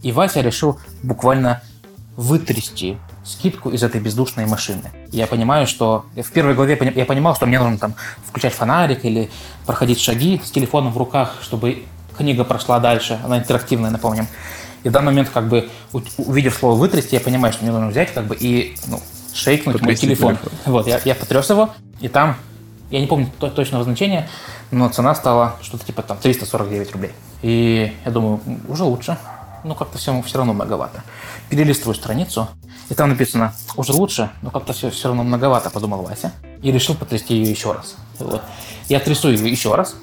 [0.02, 1.62] И Вася решил буквально
[2.16, 2.96] вытрясти
[3.30, 4.90] скидку из этой бездушной машины.
[5.12, 7.94] Я понимаю, что в первой главе я понимал, что мне нужно там
[8.26, 9.30] включать фонарик или
[9.66, 11.84] проходить шаги с телефоном в руках, чтобы
[12.16, 13.18] книга прошла дальше.
[13.24, 14.26] Она интерактивная, напомним.
[14.82, 15.68] И в данный момент, как бы,
[16.18, 19.00] увидев слово «вытрясти», я понимаю, что мне нужно взять как бы и ну,
[19.34, 20.36] шейкнуть Потрясти мой телефон.
[20.36, 20.52] телефон.
[20.66, 21.70] Вот, я, я потряс его,
[22.00, 22.36] и там
[22.90, 24.28] Я не помню точного значения,
[24.70, 27.12] но цена стала что-то типа там 349 рублей.
[27.42, 29.16] И я думаю, уже лучше.
[29.62, 31.04] Ну, как-то все, все равно многовато.
[31.50, 32.48] Перелистываю страницу,
[32.90, 36.32] и там написано, уже лучше, но как-то все, все равно многовато, подумал Вася.
[36.60, 37.94] И решил потрясти ее еще раз.
[38.18, 38.42] Вот.
[38.88, 39.94] Я трясу ее еще раз,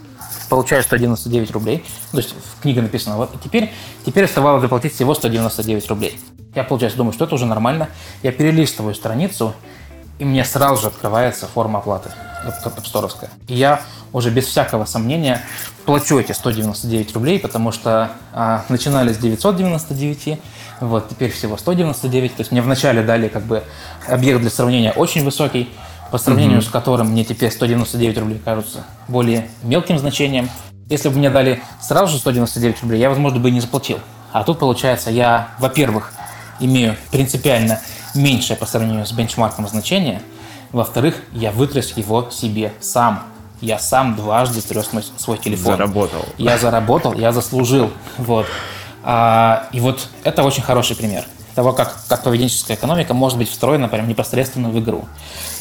[0.49, 1.83] получаю 199 рублей.
[2.11, 3.73] То есть в книге написано, вот, и теперь,
[4.05, 6.17] теперь оставалось заплатить всего 199 рублей.
[6.55, 7.89] Я, получается, думаю, что это уже нормально.
[8.23, 9.53] Я перелистываю страницу,
[10.17, 12.09] и мне сразу же открывается форма оплаты
[12.63, 13.29] апсторовская.
[13.47, 13.81] И я
[14.13, 15.41] уже без всякого сомнения
[15.85, 20.39] плачу эти 199 рублей, потому что а, начинали с 999,
[20.79, 22.35] вот, теперь всего 199.
[22.35, 23.63] То есть мне вначале дали как бы
[24.07, 25.69] объект для сравнения очень высокий,
[26.11, 26.69] по сравнению mm-hmm.
[26.69, 30.49] с которым мне теперь 199 рублей кажутся более мелким значением.
[30.89, 33.99] Если бы мне дали сразу же 199 рублей, я, возможно, бы и не заплатил.
[34.31, 36.13] А тут, получается, я, во-первых,
[36.59, 37.81] имею принципиально
[38.15, 40.21] меньшее по сравнению с бенчмарком значение.
[40.71, 43.23] Во-вторых, я вытряс его себе сам.
[43.59, 45.77] Я сам дважды трес свой телефон.
[45.77, 46.25] Заработал.
[46.37, 47.91] Я заработал, я заслужил.
[48.17, 48.45] Вот.
[49.09, 51.23] А, и вот это очень хороший пример
[51.55, 55.05] того, как, как поведенческая экономика может быть встроена прям непосредственно в игру.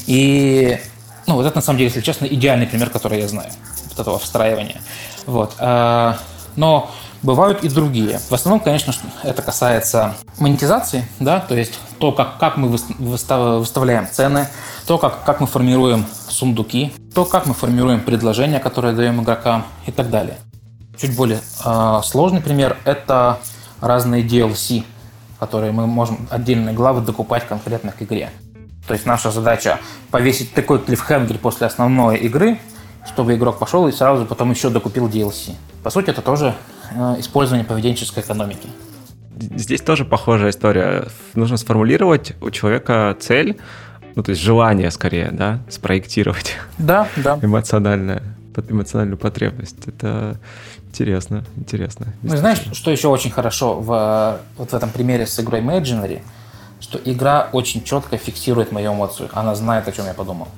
[0.09, 0.80] И
[1.28, 3.49] ну, вот это, на самом деле, если честно, идеальный пример, который я знаю,
[3.90, 4.80] вот этого встраивания.
[5.26, 5.55] Вот.
[5.61, 6.18] А,
[6.57, 6.90] но
[7.22, 8.18] бывают и другие.
[8.18, 8.92] В основном, конечно,
[9.22, 12.68] это касается монетизации, да, то есть то, как, как мы
[12.99, 14.49] выставляем цены,
[14.88, 19.92] то, как, как мы формируем сундуки, то, как мы формируем предложения, которые даем игрокам и
[19.92, 20.36] так далее.
[20.97, 23.38] Чуть более э, сложный пример– это
[23.80, 24.84] разные DLC,
[25.38, 28.30] которые мы можем отдельные главы докупать конкретно к игре.
[28.86, 29.78] То есть наша задача
[30.11, 32.59] повесить такой клиффхенгер после основной игры,
[33.07, 35.55] чтобы игрок пошел и сразу потом еще докупил DLC.
[35.82, 36.55] По сути, это тоже
[36.92, 38.68] э, использование поведенческой экономики.
[39.38, 41.09] Здесь тоже похожая история.
[41.34, 43.59] Нужно сформулировать у человека цель,
[44.14, 46.57] ну, то есть желание скорее, да, спроектировать.
[46.78, 47.38] Да, да.
[47.42, 48.22] Эмоциональное,
[48.68, 49.86] эмоциональную потребность.
[49.86, 50.38] Это
[50.97, 52.12] интересно, интересно.
[52.22, 56.22] Ну, знаешь, что еще очень хорошо в, вот в этом примере с игрой Imaginary–
[56.80, 59.28] что игра очень четко фиксирует мою эмоцию.
[59.32, 60.49] Она знает, о чем я подумал.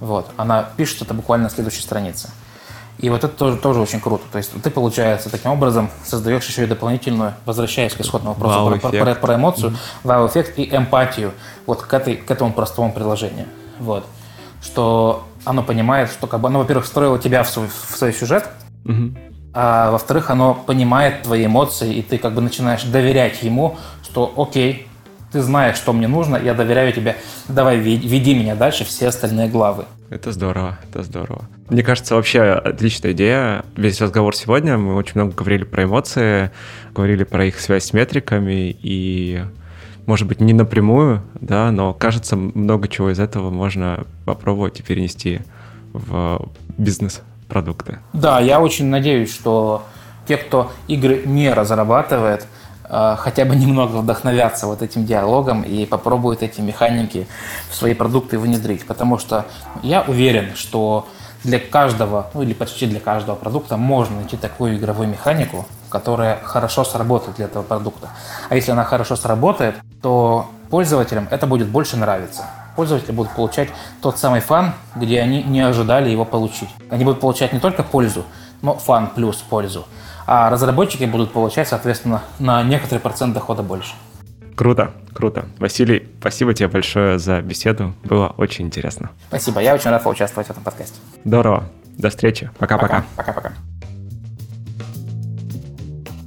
[0.00, 0.30] Вот.
[0.36, 2.30] Она пишет это буквально на следующей странице.
[2.98, 4.24] И вот это тоже, тоже очень круто.
[4.30, 8.90] То есть ты, получается, таким образом создаешь еще и дополнительную, возвращаясь к исходному вопросу про,
[8.90, 11.32] про, про эмоцию, вау-эффект и эмпатию
[11.66, 13.46] вот к, этой, к этому простому приложению.
[13.78, 14.04] Вот.
[14.62, 18.48] Что оно понимает, что как бы оно, во-первых, встроило тебя в свой, в свой сюжет,
[18.84, 19.31] mm-hmm.
[19.54, 24.86] А во-вторых, оно понимает твои эмоции, и ты как бы начинаешь доверять ему, что окей,
[25.32, 27.16] ты знаешь, что мне нужно, я доверяю тебе,
[27.48, 29.86] давай веди меня дальше, все остальные главы.
[30.10, 31.46] Это здорово, это здорово.
[31.70, 33.64] Мне кажется, вообще отличная идея.
[33.76, 36.50] Весь разговор сегодня, мы очень много говорили про эмоции,
[36.94, 39.42] говорили про их связь с метриками, и,
[40.04, 45.40] может быть, не напрямую, да, но кажется, много чего из этого можно попробовать и перенести
[45.94, 46.46] в
[47.52, 47.98] бизнес-продукты.
[48.12, 49.82] Да, я очень надеюсь, что
[50.26, 52.46] те, кто игры не разрабатывает,
[52.92, 57.26] Э, хотя бы немного вдохновятся вот этим диалогом и попробуют эти механики
[57.70, 58.86] в свои продукты внедрить.
[58.86, 59.46] Потому что
[59.82, 61.08] я уверен, что
[61.42, 66.84] для каждого, ну или почти для каждого продукта можно найти такую игровую механику, которая хорошо
[66.84, 68.10] сработает для этого продукта.
[68.50, 72.44] А если она хорошо сработает, то пользователям это будет больше нравиться.
[72.76, 73.68] Пользователи будут получать
[74.00, 76.70] тот самый фан, где они не ожидали его получить.
[76.90, 78.24] Они будут получать не только пользу,
[78.62, 79.86] но фан плюс пользу
[80.26, 83.92] а разработчики будут получать, соответственно, на некоторый процент дохода больше.
[84.54, 85.46] Круто, круто.
[85.58, 87.94] Василий, спасибо тебе большое за беседу.
[88.04, 89.10] Было очень интересно.
[89.28, 90.98] Спасибо, я очень рад поучаствовать в этом подкасте.
[91.24, 91.64] Здорово.
[91.96, 92.50] До встречи.
[92.58, 93.04] Пока-пока.
[93.16, 93.52] Пока-пока.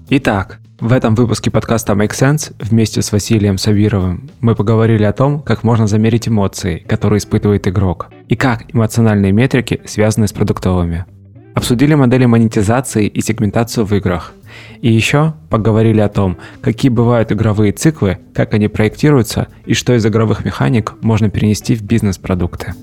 [0.09, 5.41] Итак, в этом выпуске подкаста Make Sense вместе с Василием Сабировым мы поговорили о том,
[5.41, 11.05] как можно замерить эмоции, которые испытывает игрок, и как эмоциональные метрики связаны с продуктовыми.
[11.53, 14.33] Обсудили модели монетизации и сегментацию в играх.
[14.81, 20.05] И еще поговорили о том, какие бывают игровые циклы, как они проектируются и что из
[20.05, 22.73] игровых механик можно перенести в бизнес-продукты.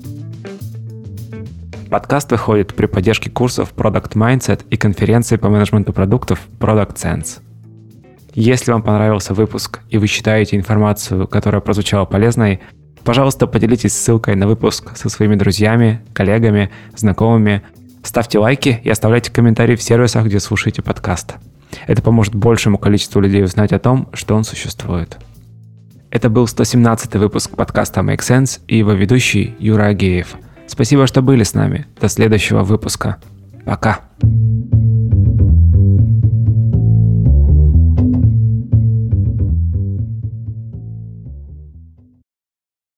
[1.91, 7.52] Подкаст выходит при поддержке курсов Product Mindset и конференции по менеджменту продуктов Product Sense.
[8.33, 12.61] Если вам понравился выпуск и вы считаете информацию, которая прозвучала полезной,
[13.03, 17.61] пожалуйста, поделитесь ссылкой на выпуск со своими друзьями, коллегами, знакомыми
[18.03, 21.35] Ставьте лайки и оставляйте комментарии в сервисах, где слушаете подкаст.
[21.87, 25.17] Это поможет большему количеству людей узнать о том, что он существует.
[26.11, 30.35] Это был 117 выпуск подкаста Make Sense и его ведущий Юра Агеев.
[30.67, 31.87] Спасибо, что были с нами.
[31.99, 33.17] До следующего выпуска.
[33.65, 34.01] Пока.